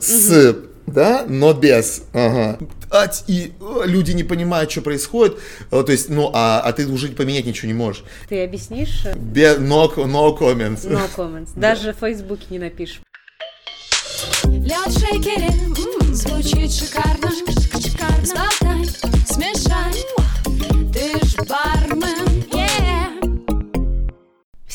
[0.00, 0.56] с
[0.86, 2.02] да, но без.
[2.12, 2.58] Ага.
[3.28, 3.52] И
[3.84, 5.38] люди не понимают, что происходит.
[5.70, 8.02] То есть, ну, а, а ты уже поменять ничего не можешь.
[8.28, 9.04] Ты объяснишь?
[9.16, 10.88] Без, no, no comments.
[10.88, 11.50] No comments.
[11.56, 13.00] Даже в Фейсбуке не напишешь.
[14.44, 18.26] Лед в шейкере, м-м, звучит шикарно, шикарно.
[18.26, 18.86] Сболтай,
[19.26, 20.04] смешай,
[20.92, 21.79] ты ж бармен,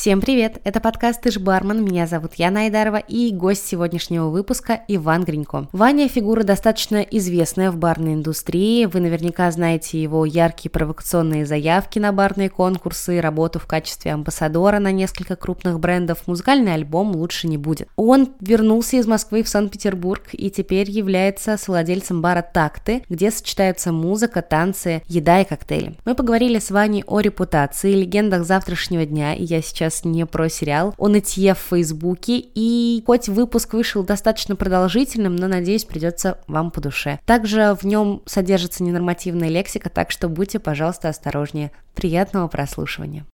[0.05, 0.61] Всем привет!
[0.63, 5.67] Это подкаст «Ты ж бармен», меня зовут Яна Айдарова и гость сегодняшнего выпуска Иван Гринько.
[5.71, 12.11] Ваня– фигура достаточно известная в барной индустрии, вы наверняка знаете его яркие провокационные заявки на
[12.11, 17.87] барные конкурсы, работу в качестве амбассадора на несколько крупных брендов, музыкальный альбом «Лучше не будет».
[17.95, 24.43] Он вернулся из Москвы в Санкт-Петербург и теперь является совладельцем бара «Такты», где сочетаются музыка,
[24.43, 25.95] танцы, еда и коктейли.
[26.05, 30.49] Мы поговорили с Ваней о репутации, легендах завтрашнего дня, и я сейчас сейчас не про
[30.49, 36.71] сериал, о нытье в Фейсбуке, и хоть выпуск вышел достаточно продолжительным, но, надеюсь, придется вам
[36.71, 37.19] по душе.
[37.25, 41.71] Также в нем содержится ненормативная лексика, так что будьте, пожалуйста, осторожнее.
[41.93, 43.25] Приятного прослушивания.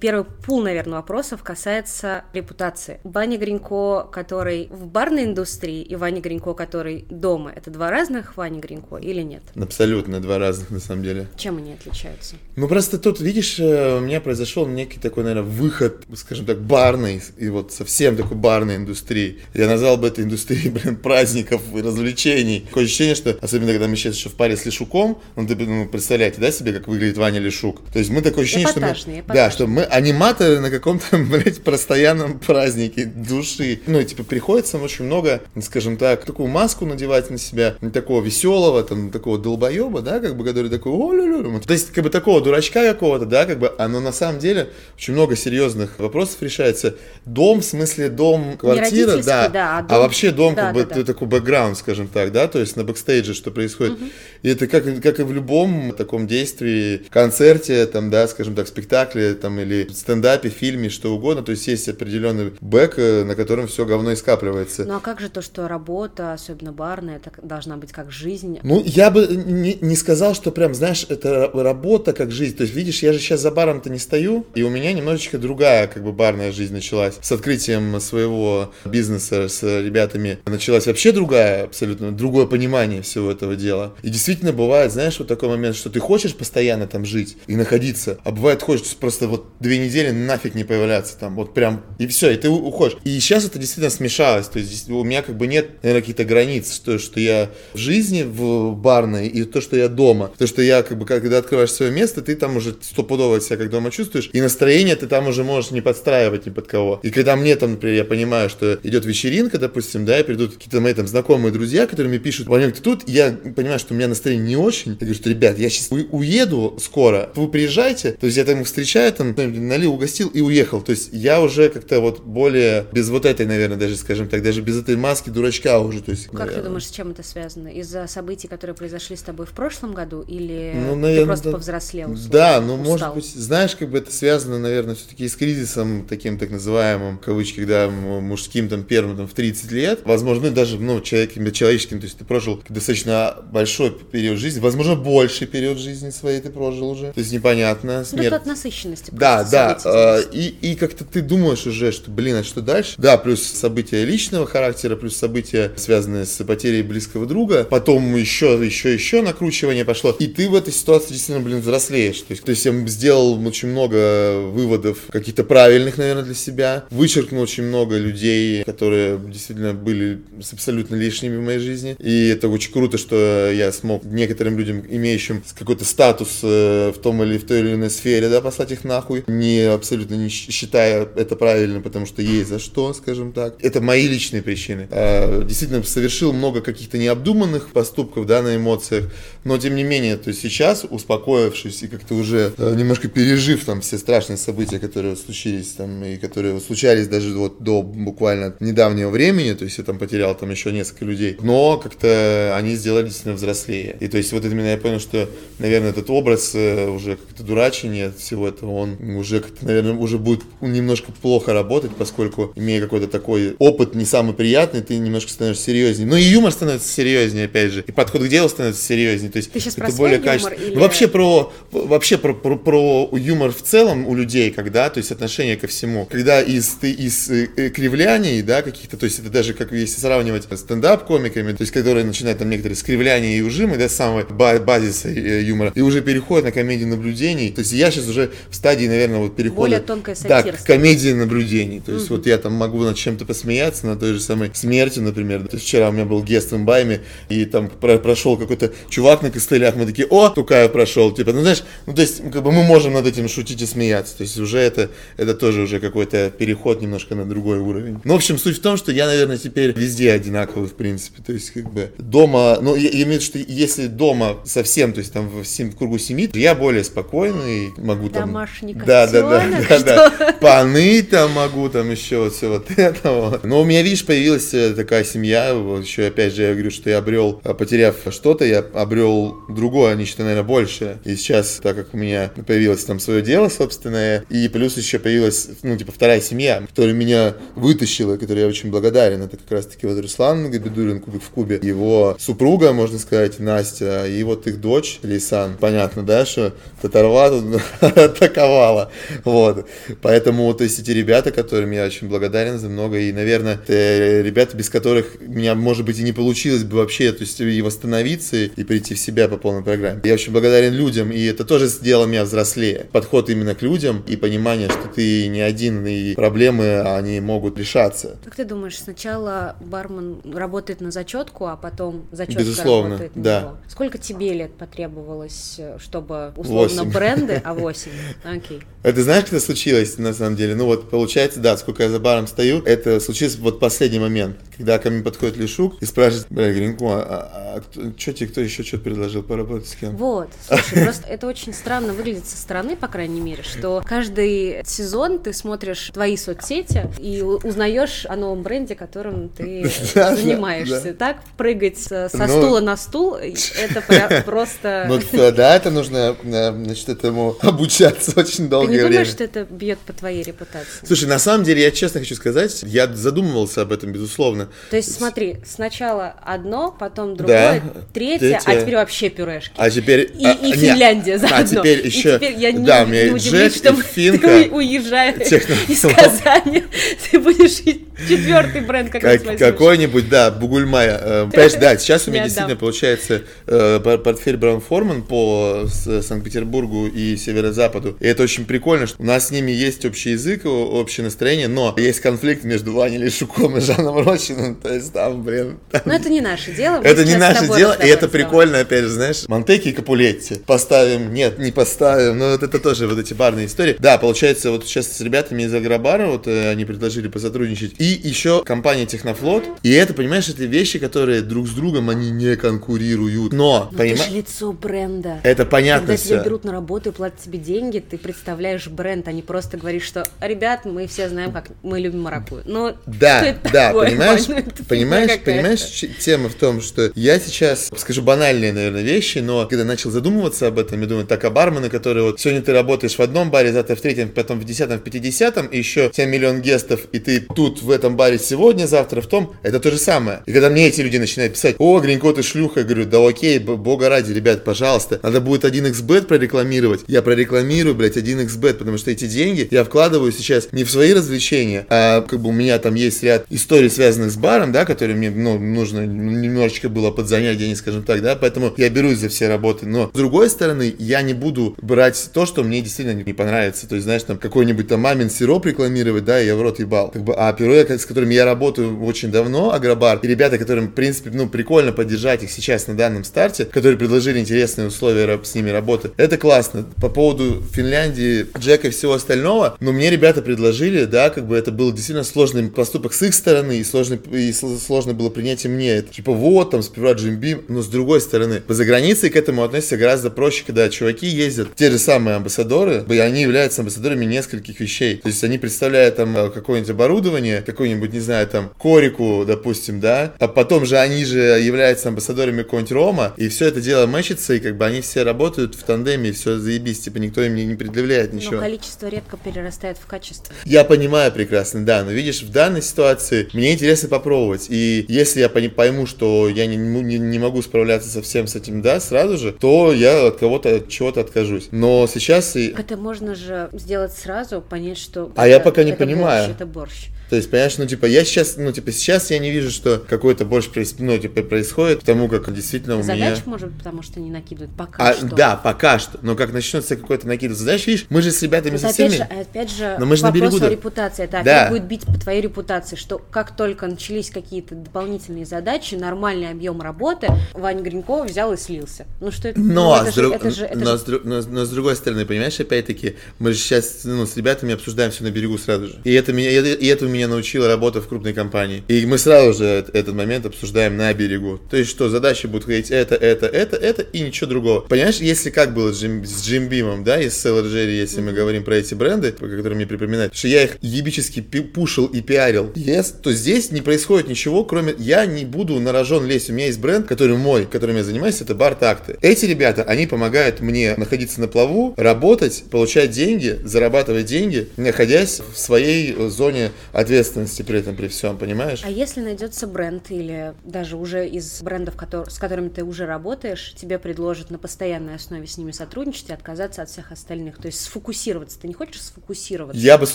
[0.00, 3.00] Первый пул, наверное, вопросов касается репутации.
[3.02, 8.60] Ваня Гринько, который в барной индустрии, и Ваня Гринько, который дома, это два разных Ваня
[8.60, 9.42] Гринько или нет?
[9.60, 11.26] Абсолютно два разных, на самом деле.
[11.36, 12.36] Чем они отличаются?
[12.54, 17.20] Ну, просто тут, видишь, э, у меня произошел некий такой, наверное, выход, скажем так, барной,
[17.36, 19.40] и вот совсем такой барной индустрии.
[19.52, 22.60] Я назвал бы это индустрией, блин, праздников и развлечений.
[22.68, 25.88] Такое ощущение, что, особенно когда мы сейчас еще в паре с Лешуком, ну, ты, ну,
[25.88, 27.82] представляете, да, себе, как выглядит Ваня Лешук?
[27.92, 29.34] То есть мы такое ощущение, эпатажный, что мы...
[29.34, 33.80] Да, что мы аниматоры на каком-то, блядь, постоянном празднике души.
[33.86, 38.82] Ну, и, типа, приходится очень много, скажем так, такую маску надевать на себя, такого веселого,
[38.82, 42.10] там, такого долбоеба, да, как бы, который такой, о лю лю То есть, как бы,
[42.10, 46.96] такого дурачка какого-то, да, как бы, оно на самом деле очень много серьезных вопросов решается.
[47.24, 49.96] Дом, в смысле, дом, квартира, да, да а, дом...
[49.96, 51.04] а вообще дом, да, как да, бы, да.
[51.04, 53.94] такой бэкграунд, скажем так, да, то есть на бэкстейдже, что происходит.
[53.94, 54.04] Угу.
[54.42, 59.34] И это как, как и в любом таком действии, концерте, там, да, скажем так, спектакле,
[59.34, 61.42] там, или стендапе, фильме, что угодно.
[61.42, 64.84] То есть есть определенный бэк, э, на котором все говно и скапливается.
[64.84, 68.58] Ну а как же то, что работа, особенно барная, это должна быть как жизнь?
[68.62, 72.56] Ну, я бы не, не сказал, что прям, знаешь, это работа как жизнь.
[72.56, 75.86] То есть, видишь, я же сейчас за баром-то не стою, и у меня немножечко другая,
[75.86, 77.14] как бы, барная жизнь началась.
[77.20, 83.94] С открытием своего бизнеса с ребятами началась вообще другая, абсолютно другое понимание всего этого дела.
[84.02, 88.18] И действительно бывает, знаешь, вот такой момент, что ты хочешь постоянно там жить и находиться,
[88.24, 92.30] а бывает хочешь просто вот две недели нафиг не появляться там, вот прям, и все,
[92.30, 92.96] и ты уходишь.
[93.04, 96.74] И сейчас это действительно смешалось, то есть у меня как бы нет, наверное, каких-то границ,
[96.74, 100.32] что, что я в жизни в барной и то, что я дома.
[100.38, 103.70] То, что я как бы, когда открываешь свое место, ты там уже стопудово себя как
[103.70, 107.00] дома чувствуешь, и настроение ты там уже можешь не подстраивать ни под кого.
[107.02, 110.80] И когда мне там, например, я понимаю, что идет вечеринка, допустим, да, и придут какие-то
[110.80, 113.08] мои там знакомые друзья, которые мне пишут, Ванек, ты тут?
[113.08, 114.92] Я понимаю, что у меня настроение не очень.
[114.92, 119.12] Я говорю, что, ребят, я сейчас уеду скоро, вы приезжайте, то есть я там встречаю,
[119.12, 120.80] там, налил угостил, и уехал.
[120.80, 124.60] То есть я уже как-то вот более без вот этой, наверное, даже, скажем так, даже
[124.60, 126.02] без этой маски дурачка уже.
[126.02, 126.58] То есть, как наверное.
[126.58, 127.68] ты думаешь, с чем это связано?
[127.68, 131.52] Из-за событий, которые произошли с тобой в прошлом году, или ну, наверное, ты просто да,
[131.52, 132.16] повзрослел?
[132.30, 132.86] Да, ну, устал?
[132.86, 137.20] может быть, знаешь, как бы это связано, наверное, все-таки с кризисом таким так называемым, в
[137.20, 140.00] кавычках, да, мужским там первым там в 30 лет.
[140.04, 144.94] Возможно, ну, даже, ну, человеком, человеческим, то есть ты прожил достаточно большой период жизни, возможно,
[144.96, 147.12] больший период жизни своей ты прожил уже.
[147.12, 148.04] То есть непонятно.
[148.04, 148.30] Смерть.
[148.30, 149.10] Ну, это от насыщенности.
[149.12, 149.78] Да, да.
[149.84, 152.94] Э, и, и как-то ты думаешь уже, что, блин, а что дальше?
[152.98, 158.92] Да, плюс события личного характера, плюс события, связанные с потерей близкого друга, потом еще, еще,
[158.92, 162.20] еще накручивание пошло, и ты в этой ситуации действительно, блин, взрослеешь.
[162.20, 167.42] То есть, то есть я сделал очень много выводов, каких-то правильных, наверное, для себя, вычеркнул
[167.42, 170.20] очень много людей, которые действительно были
[170.52, 175.42] абсолютно лишними в моей жизни, и это очень круто, что я смог некоторым людям, имеющим
[175.58, 179.24] какой-то статус э, в том или в той или иной сфере, да, послать их нахуй,
[179.28, 183.56] не абсолютно не считаю это правильно, потому что есть за что, скажем так.
[183.60, 184.88] Это мои личные причины.
[184.90, 189.12] А, действительно, совершил много каких-то необдуманных поступков, да, на эмоциях,
[189.44, 193.80] но тем не менее, то есть сейчас, успокоившись и как-то уже э, немножко пережив там
[193.80, 199.52] все страшные события, которые случились там и которые случались даже вот до буквально недавнего времени,
[199.52, 203.96] то есть я там потерял там еще несколько людей, но как-то они сделали действительно взрослее.
[204.00, 205.28] И то есть вот именно я понял, что,
[205.58, 211.12] наверное, этот образ э, уже как-то дурачения всего этого, он уже, наверное, уже будет немножко
[211.12, 216.08] плохо работать, поскольку, имея какой-то такой опыт не самый приятный, ты немножко становишься серьезнее.
[216.08, 219.30] Но и юмор становится серьезнее, опять же, и подход к делу становится серьезнее.
[219.30, 220.54] То есть ты сейчас это про более качество...
[220.54, 220.74] или...
[220.74, 225.10] Ну, вообще про вообще про, про, про юмор в целом у людей, когда, то есть
[225.10, 229.54] отношение ко всему, когда из ты из э, кривляний, да, каких-то, то есть это даже
[229.54, 233.88] как если сравнивать с стендап-комиками, то есть которые начинают там некоторые скривляния и ужимы, да,
[233.88, 234.24] самого
[234.58, 237.50] базиса э, юмора, и уже переходят на комедию наблюдений.
[237.50, 239.60] То есть я сейчас уже в стадии, наверное, вот перехода...
[239.60, 240.52] Более тонкая сатира.
[240.52, 241.80] Да, к комедии наблюдений.
[241.80, 242.16] То есть угу.
[242.16, 245.46] вот я там могу над чем-то посмеяться, на той же самой смерти, например.
[245.48, 249.22] То есть вчера у меня был гест в Имбайме, и там про прошел какой-то чувак
[249.22, 251.12] на костылях, мы такие, о, Тукаев прошел.
[251.12, 254.16] Типа, ну знаешь, ну то есть как бы мы можем над этим шутить и смеяться.
[254.16, 258.00] То есть уже это, это тоже уже какой-то переход немножко на другой уровень.
[258.04, 261.22] Ну, в общем, суть в том, что я, наверное, теперь везде одинаковый, в принципе.
[261.22, 264.92] То есть как бы дома, ну, я, я имею в виду, что если дома совсем,
[264.92, 268.28] то есть там в, в кругу семьи, я более спокойный, могу там...
[268.28, 273.12] Домашний да, да, да, да, да, поныть там могу, там еще вот все вот это
[273.12, 273.44] вот.
[273.44, 276.98] Но у меня, видишь, появилась э, такая семья, еще опять же я говорю, что я
[276.98, 280.98] обрел, э, потеряв что-то, я обрел другое, нечто, наверное, большее.
[281.04, 285.48] И сейчас, так как у меня появилось там свое дело собственное, и плюс еще появилась,
[285.62, 290.00] ну, типа, вторая семья, которая меня вытащила, которой я очень благодарен, это как раз-таки вот
[290.00, 295.56] Руслан Габидулин, Кубик в Кубе, его супруга, можно сказать, Настя, и вот их дочь, Лисан,
[295.58, 296.52] понятно, да, что
[296.82, 298.87] Татарва тут атаковала,
[299.24, 299.68] вот.
[300.02, 304.56] Поэтому, то есть, эти ребята, которым я очень благодарен за много, и, наверное, это ребята,
[304.56, 308.64] без которых меня, может быть, и не получилось бы вообще, то есть, и восстановиться, и
[308.64, 310.00] прийти в себя по полной программе.
[310.04, 312.86] Я очень благодарен людям, и это тоже сделало меня взрослее.
[312.92, 318.18] Подход именно к людям и понимание, что ты не один, и проблемы, они могут решаться.
[318.24, 323.40] Как ты думаешь, сначала бармен работает на зачетку, а потом зачетка Безусловно, работает на да.
[323.40, 323.56] него?
[323.68, 326.92] Сколько тебе лет потребовалось, чтобы условно 8.
[326.92, 327.90] бренды, а 8?
[328.24, 328.60] Окей.
[328.82, 330.54] Это знаешь, когда случилось, на самом деле?
[330.54, 334.78] Ну вот, получается, да, сколько я за баром стою, это случилось вот последний момент, когда
[334.78, 338.62] ко мне подходит Лешук и спрашивает, бля, Гринко, а, а, а что тебе кто еще
[338.62, 339.96] что-то предложил поработать с кем?
[339.96, 345.18] Вот, слушай, просто это очень странно выглядит со стороны, по крайней мере, что каждый сезон
[345.18, 350.94] ты смотришь твои соцсети и узнаешь о новом бренде, которым ты занимаешься.
[350.94, 354.86] Так прыгать со ну, стула на стул, это просто...
[354.88, 355.00] Ну
[355.32, 358.88] да, это нужно, э, значит, этому обучаться очень долгое время.
[358.88, 360.86] Ты не думаешь, что это бьет по твоей репутации?
[360.86, 364.48] Слушай, на самом деле, я честно хочу сказать, я задумывался об этом, безусловно.
[364.70, 369.54] То есть, смотри, сначала одно, потом другое, третье, а теперь вообще пюрешки.
[369.56, 370.10] А теперь...
[370.18, 371.36] И, и Финляндия а заодно.
[371.38, 372.16] А теперь еще...
[372.16, 375.32] И теперь я не, да, меня не удивлюсь, что финка, ты уезжаешь
[375.68, 376.64] из Казани,
[377.10, 377.62] ты будешь
[378.06, 380.98] четвертый бренд как, как Какой-нибудь, да, Бугульмая.
[381.00, 387.16] Э, понимаешь, да, сейчас у меня действительно получается э, портфель Браун Форман по Санкт-Петербургу и
[387.16, 387.96] Северо-Западу.
[388.00, 391.74] И это очень прикольно, что у нас с ними есть общий язык, общее настроение, но
[391.76, 394.56] есть конфликт между Ваней Лешуком и Жаном Рощиным.
[394.56, 395.58] То есть там, блин...
[395.84, 396.82] Но это не наше дело.
[396.82, 400.36] Это не наше дело, и это прикольно, опять же, знаешь, Монтеки и Капулетти.
[400.46, 403.76] Поставим, нет, не поставим, но вот это тоже вот эти барные истории.
[403.78, 407.74] Да, получается, вот сейчас с ребятами из Агробара, вот э, они предложили посотрудничать.
[407.78, 409.44] И еще компания Технофлот.
[409.62, 413.32] И это, понимаешь, это вещи, которые друг с другом, они не конкурируют.
[413.32, 414.10] Но, но понимаешь...
[414.10, 415.20] лицо бренда.
[415.22, 416.08] Это понятно Когда все.
[416.08, 419.84] тебя берут на работу и платят тебе деньги, ты представляешь бренд, а не просто говоришь,
[419.84, 422.42] что, ребят, мы все знаем, как мы любим маракую.
[422.44, 423.90] Но да, да, такое?
[423.90, 424.26] понимаешь,
[424.68, 429.90] понимаешь, понимаешь, тема в том, что я сейчас скажу банальные, наверное, вещи, но когда начал
[429.90, 433.30] задумываться об этом, я думаю, так, а бармены, которые вот сегодня ты работаешь в одном
[433.30, 436.98] баре, завтра в третьем, потом в десятом, в пятидесятом, и еще 7 миллион гестов, и
[436.98, 440.22] ты тут в этом баре сегодня, завтра в том, это то же самое.
[440.26, 443.38] И когда мне эти люди начинают писать, о, Гринько, ты шлюха, я говорю, да окей,
[443.38, 446.80] бога ради, ребят, пожалуйста, надо будет 1xbet прорекламировать.
[446.86, 451.66] Я прорекламирую, блядь, 1xbet, потому что эти деньги я вкладываю сейчас не в свои развлечения,
[451.68, 455.10] а как бы у меня там есть ряд историй, связанных с баром, да, которые мне,
[455.10, 459.66] ну, нужно немножечко было подзанять денег, скажем так, да, поэтому я берусь за все работы.
[459.66, 463.68] Но с другой стороны, я не буду брать то, что мне действительно не понравится.
[463.68, 466.90] То есть, знаешь, там какой-нибудь там мамин сироп рекламировать, да, я в рот ебал.
[466.90, 470.72] Как бы, а пюре, с которыми я работаю очень давно, Агробар, и ребята, которым, в
[470.72, 475.50] принципе, ну, прикольно поддержать их сейчас на данном старте, которые предложили интересные условия с ними
[475.50, 476.64] работы, это классно.
[476.80, 481.52] По поводу Финляндии, Джека и всего остального, но мне ребята предложили, да, как бы это
[481.52, 485.70] был действительно сложный поступок с их стороны, и сложно, и сложно было принять и мне
[485.76, 485.92] это.
[485.92, 490.10] Типа, вот, там, сперва Джимби, но с другой стороны, по загранице к этому относятся гораздо
[490.10, 494.96] проще, когда чуваки ездят, те же самые амбассадоры, и они являются амбассадорами нескольких вещей.
[494.96, 499.80] То есть они представляют там э, какое-нибудь оборудование, как какую-нибудь, не знаю, там, Корику, допустим,
[499.80, 504.34] да, а потом же они же являются амбассадорами какого-нибудь Рома, и все это дело мэчится,
[504.34, 507.56] и как бы они все работают в тандеме, и все заебись, типа никто им не
[507.56, 508.36] предъявляет ничего.
[508.36, 510.34] Но количество редко перерастает в качество.
[510.44, 515.28] Я понимаю прекрасно, да, но видишь, в данной ситуации мне интересно попробовать, и если я
[515.28, 519.72] пойму, что я не, не, не могу справляться совсем с этим, да, сразу же, то
[519.72, 521.48] я от кого-то, от чего-то откажусь.
[521.50, 522.36] Но сейчас...
[522.36, 522.54] И...
[522.56, 525.12] Это можно же сделать сразу, понять, что...
[525.16, 526.26] А это, я пока не это понимаю.
[526.28, 526.88] Борщ, это борщ.
[527.08, 530.24] То есть, понимаешь, ну, типа, я сейчас, ну, типа, сейчас я не вижу, что какой-то
[530.24, 530.48] борщ,
[530.78, 533.10] ну, типа, происходит, потому как действительно у задач, меня...
[533.10, 535.06] Задач, может, потому что не накидывают пока а, что.
[535.06, 535.98] Да, пока что.
[536.02, 538.96] Но как начнется какой-то накид задач, видишь, мы же с ребятами со всеми...
[538.96, 541.04] Опять же, опять же Но мы же вопрос на берегу, о репутации.
[541.04, 541.46] Это да.
[541.46, 546.60] опять будет бить по твоей репутации, что как только начались какие-то дополнительные задачи, нормальный объем
[546.60, 548.86] работы, Ваня Гринькова взял и слился.
[549.00, 549.40] Ну, что это?
[549.40, 550.14] Но, ну, это, с, же, друг...
[550.14, 550.44] это же...
[550.44, 550.78] Это но, же...
[550.78, 551.04] с друг...
[551.04, 555.04] но, но с другой стороны, понимаешь, опять-таки, мы же сейчас ну, с ребятами обсуждаем все
[555.04, 555.76] на берегу сразу же.
[555.84, 558.64] И это меня, и это меня научила работа в крупной компании.
[558.68, 561.40] И мы сразу же этот момент обсуждаем на берегу.
[561.50, 564.60] То есть что, задачи будут ходить это, это, это, это и ничего другого.
[564.60, 568.00] Понимаешь, если как было с Джим, с Джим Бимом, да, и с Селлер Джерри, если
[568.00, 568.02] mm-hmm.
[568.02, 572.52] мы говорим про эти бренды, которые мне припоминают, что я их ебически пушил и пиарил,
[572.54, 576.30] yes, то здесь не происходит ничего, кроме я не буду на рожон лезть.
[576.30, 578.96] У меня есть бренд, который мой, которым я занимаюсь, это бар такты.
[579.02, 585.38] Эти ребята, они помогают мне находиться на плаву, работать, получать деньги, зарабатывать деньги, находясь в
[585.38, 586.50] своей зоне
[586.88, 588.62] ответственности при этом, при всем, понимаешь?
[588.64, 593.54] А если найдется бренд или даже уже из брендов, который, с которыми ты уже работаешь,
[593.54, 597.60] тебе предложат на постоянной основе с ними сотрудничать и отказаться от всех остальных, то есть
[597.60, 598.40] сфокусироваться.
[598.40, 599.60] Ты не хочешь сфокусироваться?
[599.60, 599.94] Я бы с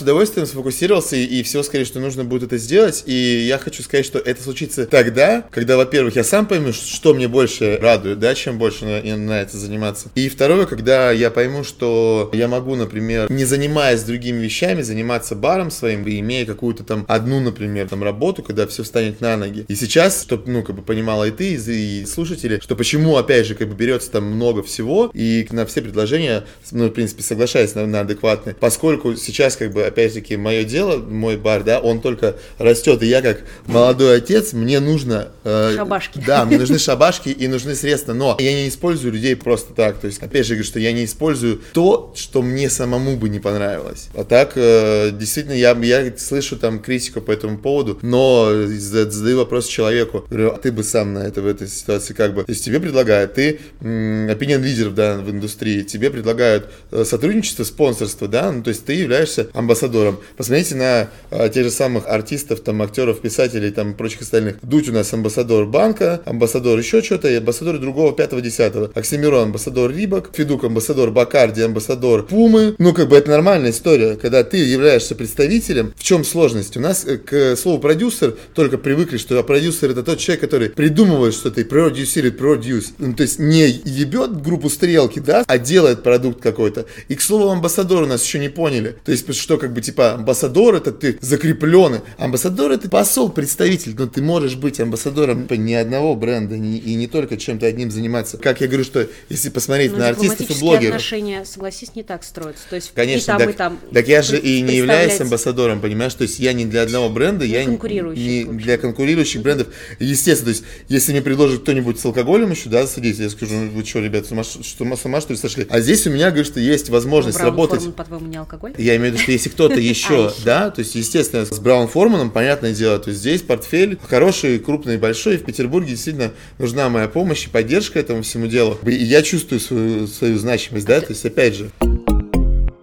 [0.00, 3.02] удовольствием сфокусировался и, и всего скорее, что нужно будет это сделать.
[3.06, 7.26] И я хочу сказать, что это случится тогда, когда, во-первых, я сам пойму, что мне
[7.26, 10.10] больше радует, да, чем больше на это заниматься.
[10.14, 15.70] И второе, когда я пойму, что я могу, например, не занимаясь другими вещами, заниматься баром
[15.72, 19.64] своим, и имея какую-то там одну, например, там работу, когда все встанет на ноги.
[19.68, 23.54] И сейчас, чтобы, ну, как бы понимала и ты, и слушатели, что почему, опять же,
[23.54, 27.86] как бы берется там много всего, и на все предложения, ну, в принципе, соглашаясь на,
[27.86, 33.02] на адекватные, поскольку сейчас, как бы, опять-таки, мое дело, мой бар, да, он только растет,
[33.02, 35.28] и я, как молодой отец, мне нужно...
[35.44, 36.22] Э, шабашки.
[36.26, 40.06] Да, мне нужны шабашки и нужны средства, но я не использую людей просто так, то
[40.06, 44.08] есть, опять же, говорю, что я не использую то, что мне самому бы не понравилось.
[44.14, 49.66] А так, э, действительно, я, я слышу там критику по этому поводу, но задаю вопрос
[49.66, 52.64] человеку, говорю, а ты бы сам на это в этой ситуации как бы, то есть
[52.64, 58.62] тебе предлагают, ты опинион лидер да, в индустрии, тебе предлагают э, сотрудничество, спонсорство, да, ну
[58.62, 60.20] то есть ты являешься амбассадором.
[60.36, 64.56] Посмотрите на а, тех же самых артистов, там, актеров, писателей, там, прочих остальных.
[64.62, 68.90] Дудь у нас амбассадор банка, амбассадор еще что-то, и амбассадор другого пятого, десятого.
[68.94, 72.74] Оксимирон амбассадор Рибок, Федук амбассадор Бакарди, амбассадор Пумы.
[72.78, 75.92] Ну, как бы это нормальная история, когда ты являешься представителем.
[75.96, 76.63] В чем сложность?
[76.76, 81.34] У нас э, к слову продюсер только привыкли, что продюсер это тот человек, который придумывает
[81.34, 82.92] что-то и продюсирует, продюс.
[82.98, 86.86] Ну, то есть не ебет группу стрелки, да, а делает продукт какой-то.
[87.08, 88.96] И к слову амбассадор у нас еще не поняли.
[89.04, 92.00] То есть что как бы типа амбассадор это ты закрепленный.
[92.18, 93.94] Амбассадор это посол, представитель.
[93.96, 97.90] Но ты можешь быть амбассадором типа, ни одного бренда не, и не только чем-то одним
[97.90, 98.38] заниматься.
[98.38, 100.94] Как я говорю, что если посмотреть Но на артистов и блогеров.
[100.94, 102.62] отношения, согласись, не так строятся.
[102.68, 103.80] То есть Конечно, и там, так, и там.
[103.92, 106.14] так я же и не являюсь амбассадором, понимаешь?
[106.14, 109.68] То есть я не для одного бренда, я не для конкурирующих брендов.
[109.98, 113.70] Естественно, то есть если мне предложит кто-нибудь с алкоголем еще, да, садись, я скажу, ну
[113.70, 115.66] вы что, ребят, с ума, что, с ума что ли сошли?
[115.68, 117.80] А здесь у меня, говорит, что есть возможность ну, работать.
[117.80, 118.74] Форман, по-твоему, не алкоголь?
[118.78, 122.30] Я имею в виду, что если кто-то еще, да, то есть, естественно, с Браун Форманом,
[122.30, 127.46] понятное дело, то есть здесь портфель хороший, крупный, большой, в Петербурге действительно нужна моя помощь
[127.46, 128.78] и поддержка этому всему делу.
[128.84, 131.70] И я чувствую свою, свою значимость, да, то есть, опять же.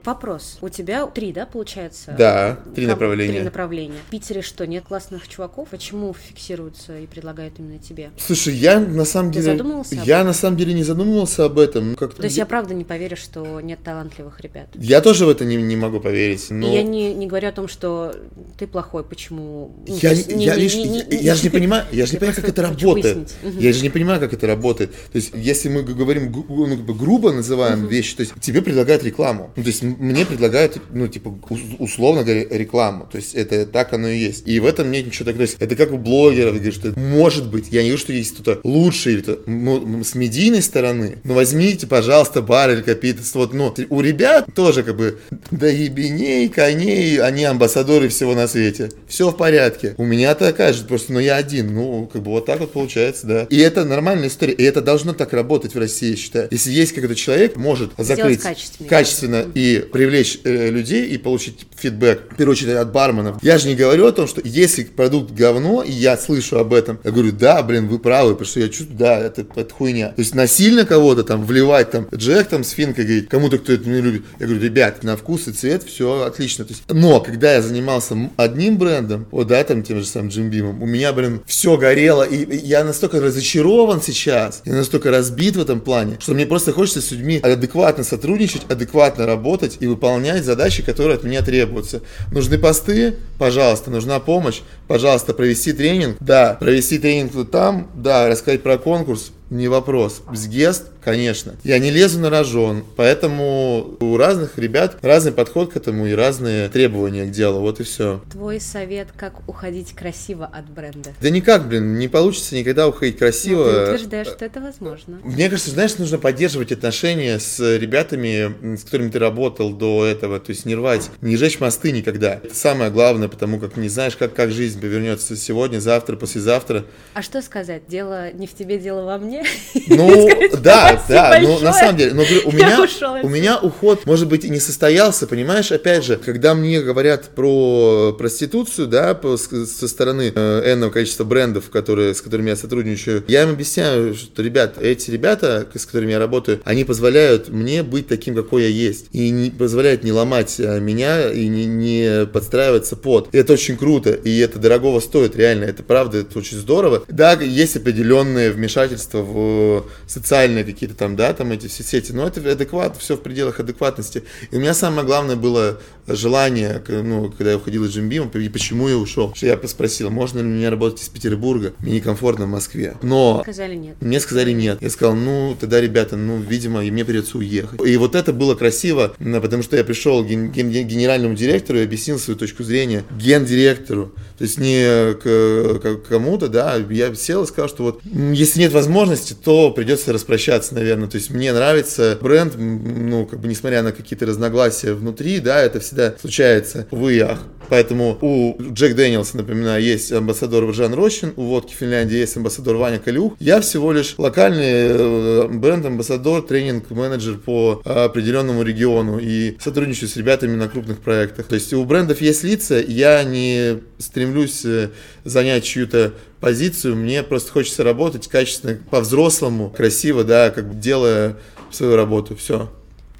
[0.03, 0.57] Вопрос.
[0.61, 2.15] У тебя три, да, получается?
[2.17, 3.33] Да, три направления.
[3.33, 3.99] Три направления.
[4.07, 5.69] В Питере что, нет классных чуваков?
[5.69, 8.11] Почему фиксируются и предлагают именно тебе?
[8.17, 9.57] Слушай, я на самом Ты деле...
[9.57, 11.91] задумывался Я на самом деле не задумывался об этом.
[11.91, 14.69] Ну, как То есть я правда не поверю, что нет талантливых ребят?
[14.73, 16.47] Я тоже в это не, не могу поверить.
[16.49, 16.67] Но...
[16.67, 18.15] И я не, не говорю о том, что
[18.57, 19.71] ты плохой, почему...
[19.87, 22.49] Ну, Я, то я, видишь, я, я же не понимаю, я же не понимаю, как
[22.49, 23.33] это работает.
[23.43, 24.91] Я же не понимаю, как это работает.
[25.11, 29.51] То есть, если мы говорим ну, грубо называем вещи, то есть тебе предлагают рекламу.
[29.55, 33.07] Ну, то есть мне предлагают, ну, типа, ус- условно говоря, рекламу.
[33.11, 34.47] То есть это так оно и есть.
[34.47, 35.45] И в этом нет ничего такого.
[35.45, 38.33] То есть это как у блогеров, говорят, что может быть, я не говорю, что есть
[38.35, 43.33] кто-то лучше или ну, м, с медийной стороны, но возьмите, пожалуйста, бар или капитас.
[43.35, 45.19] Вот, ну, у ребят тоже как бы
[45.51, 48.89] да ебеней, коней, они амбассадоры всего на свете.
[49.07, 49.95] Все в порядке.
[49.97, 51.73] У меня такая же, просто, но я один.
[51.73, 53.47] Ну, как бы вот так вот получается, да.
[53.49, 54.53] И это нормальная история.
[54.53, 56.47] И это должно так работать в России, я считаю.
[56.51, 62.33] Если есть какой-то человек, может закрыть качественный качественно и привлечь э, людей и получить фидбэк,
[62.33, 63.37] в первую очередь от барменов.
[63.41, 66.99] Я же не говорю о том, что если продукт говно, и я слышу об этом,
[67.03, 70.09] я говорю, да, блин, вы правы, потому что я чувствую, да, это, это хуйня.
[70.09, 73.87] То есть насильно кого-то там вливать, там, Джек там с Финкой говорит, кому-то, кто это
[73.87, 74.23] не любит.
[74.39, 76.65] Я говорю, ребят, на вкус и цвет все отлично.
[76.65, 80.81] То есть, но когда я занимался одним брендом, вот, да, там, тем же самым Джимбимом,
[80.81, 85.81] у меня, блин, все горело, и я настолько разочарован сейчас, я настолько разбит в этом
[85.81, 91.15] плане, что мне просто хочется с людьми адекватно сотрудничать, адекватно работать и выполнять задачи, которые
[91.15, 92.01] от меня требуются.
[92.31, 93.15] Нужны посты?
[93.37, 93.91] Пожалуйста.
[93.91, 94.61] Нужна помощь?
[94.87, 96.17] Пожалуйста, провести тренинг?
[96.19, 96.57] Да.
[96.59, 97.89] Провести тренинг там?
[97.95, 98.27] Да.
[98.27, 99.31] Рассказать про конкурс?
[99.49, 100.21] Не вопрос.
[100.33, 101.55] Сгест Конечно.
[101.63, 106.69] Я не лезу на рожон, поэтому у разных ребят разный подход к этому и разные
[106.69, 108.21] требования к делу, вот и все.
[108.31, 111.13] Твой совет, как уходить красиво от бренда?
[111.21, 113.65] Да никак, блин, не получится никогда уходить красиво.
[113.65, 115.19] Но ты утверждаешь, что это возможно.
[115.23, 120.51] Мне кажется, знаешь, нужно поддерживать отношения с ребятами, с которыми ты работал до этого, то
[120.51, 122.35] есть не рвать, не жечь мосты никогда.
[122.43, 126.85] Это самое главное, потому как не знаешь, как, как жизнь повернется сегодня, завтра, послезавтра.
[127.13, 127.83] А что сказать?
[127.87, 129.43] Дело не в тебе, дело во мне?
[129.87, 130.29] Ну,
[130.61, 132.79] да, да, ну на самом деле, но у меня,
[133.23, 138.13] у меня уход, может быть, и не состоялся, понимаешь, опять же, когда мне говорят про
[138.17, 143.43] проституцию, да, по, со стороны э, энного количества брендов, которые, с которыми я сотрудничаю, я
[143.43, 148.35] им объясняю, что, ребят, эти ребята, с которыми я работаю, они позволяют мне быть таким,
[148.35, 153.33] какой я есть, и не позволяют не ломать э, меня и не, не подстраиваться под.
[153.33, 157.03] И это очень круто, и это дорогого стоит, реально, это правда, это очень здорово.
[157.07, 162.25] Да, есть определенные вмешательства в социальные какие какие-то там, да, там эти все сети, но
[162.25, 164.23] это адекват, все в пределах адекватности.
[164.49, 165.79] И у меня самое главное было
[166.15, 169.33] желание, ну, когда я уходил из Джимбима, и почему я ушел.
[169.35, 172.95] Что я спросил, можно ли мне работать из Петербурга, мне некомфортно в Москве.
[173.01, 173.95] Но сказали нет.
[174.01, 174.77] Мне сказали нет.
[174.81, 177.79] Я сказал, ну, тогда, ребята, ну, видимо, и мне придется уехать.
[177.85, 181.83] И вот это было красиво, потому что я пришел к ген- ген- генеральному директору и
[181.83, 184.13] объяснил свою точку зрения гендиректору.
[184.37, 188.73] То есть не к, к кому-то, да, я сел и сказал, что вот если нет
[188.73, 191.07] возможности, то придется распрощаться, наверное.
[191.07, 195.79] То есть мне нравится бренд, ну, как бы несмотря на какие-то разногласия внутри, да, это
[195.79, 197.39] всегда случается, увы ах.
[197.71, 202.99] Поэтому у Джек Дэниелса, напоминаю, есть амбассадор Жан Рощин, у водки Финляндии есть амбассадор Ваня
[202.99, 203.35] Калюх.
[203.39, 210.67] Я всего лишь локальный э, бренд-амбассадор, тренинг-менеджер по определенному региону и сотрудничаю с ребятами на
[210.67, 211.45] крупных проектах.
[211.45, 214.89] То есть у брендов есть лица, я не стремлюсь э,
[215.23, 221.37] занять чью-то позицию, мне просто хочется работать качественно, по-взрослому, красиво, да, как бы делая
[221.71, 222.69] свою работу, все.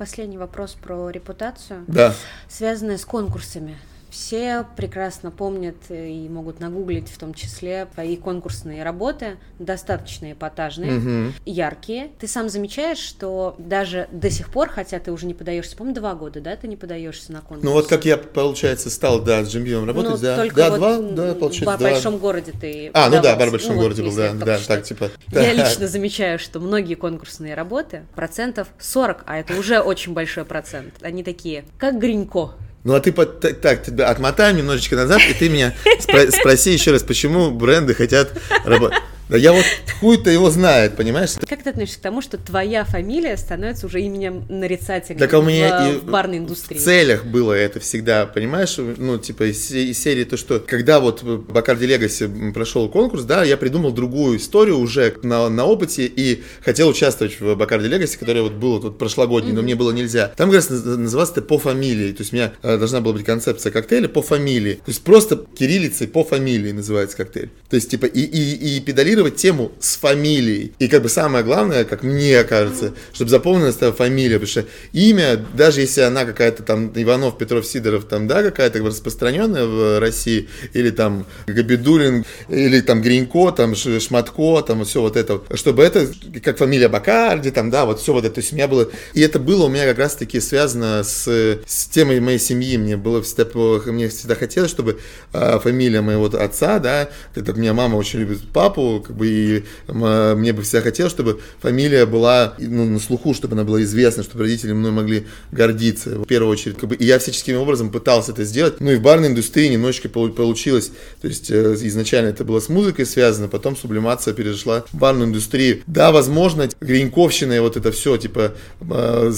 [0.01, 1.85] Последний вопрос про репутацию.
[1.87, 2.15] Да.
[2.49, 3.77] Связанная с конкурсами.
[4.11, 11.33] Все прекрасно помнят и могут нагуглить в том числе твои конкурсные работы, достаточно эпатажные, угу.
[11.45, 12.09] яркие.
[12.19, 16.13] Ты сам замечаешь, что даже до сих пор, хотя ты уже не подаешься, по-моему, два
[16.15, 17.63] года, да, ты не подаешься на конкурс?
[17.63, 20.35] Ну вот как я, получается, стал, да, с Джимбием работать, ну, да.
[20.35, 21.89] Только да, вот два, да, получается, в два.
[21.89, 24.83] большом городе ты А, ну да, в большом ну, городе вот, был, да, да, так,
[24.83, 25.09] типа.
[25.31, 30.95] Я лично замечаю, что многие конкурсные работы, процентов 40, а это уже очень большой процент,
[31.01, 32.55] они такие, как Гринько.
[32.83, 36.71] Ну а ты под, так, так тебя отмотаем немножечко назад, и ты меня спро- спроси
[36.71, 38.31] еще раз, почему бренды хотят
[38.65, 38.99] работать.
[39.31, 39.63] Да я вот
[40.01, 41.35] хуй-то его знает, понимаешь?
[41.47, 45.41] Как ты относишься к тому, что твоя фамилия становится уже именем нарицательным так, а у
[45.41, 46.77] меня в, и в барной индустрии?
[46.77, 48.75] В целях было это всегда, понимаешь?
[48.77, 53.55] Ну, типа из, из серии то, что когда вот Бакарди Легаси прошел конкурс, да, я
[53.55, 58.53] придумал другую историю уже на, на опыте и хотел участвовать в Бакарди Легаси, который вот
[58.55, 59.55] был тут прошлогодний, mm-hmm.
[59.55, 60.33] но мне было нельзя.
[60.35, 63.23] Там, как раз назывался это по фамилии, то есть у меня э, должна была быть
[63.23, 64.73] концепция коктейля по фамилии.
[64.73, 67.49] То есть просто кириллицей по фамилии называется коктейль.
[67.69, 70.73] То есть типа и, и, и педалировать зафиксировать тему с фамилией.
[70.79, 75.37] И как бы самое главное, как мне кажется, чтобы запомнилась эта фамилия, потому что имя,
[75.53, 80.89] даже если она какая-то там Иванов, Петров, Сидоров, там, да, какая-то распространенная в России, или
[80.89, 86.07] там Габидулин, или там Гринько, там Шматко, там все вот это, чтобы это,
[86.43, 89.21] как фамилия Бакарди, там, да, вот все вот это, то есть у меня было, и
[89.21, 91.27] это было у меня как раз-таки связано с,
[91.65, 93.45] с темой моей семьи, мне было всегда,
[93.91, 94.99] мне всегда хотелось, чтобы
[95.33, 100.53] э, фамилия моего отца, да, это меня мама очень любит папу, как бы и мне
[100.53, 104.71] бы всегда хотелось, чтобы фамилия была ну, на слуху, чтобы она была известна, чтобы родители
[104.71, 106.11] мной могли гордиться.
[106.11, 108.79] В первую очередь, как бы, и я всяческим образом пытался это сделать.
[108.79, 110.91] Ну и в барной индустрии немножечко получилось.
[111.21, 115.81] То есть э, изначально это было с музыкой связано, потом сублимация перешла в барную индустрию.
[115.87, 119.31] Да, возможно, гриньковщина и вот это все, типа, э,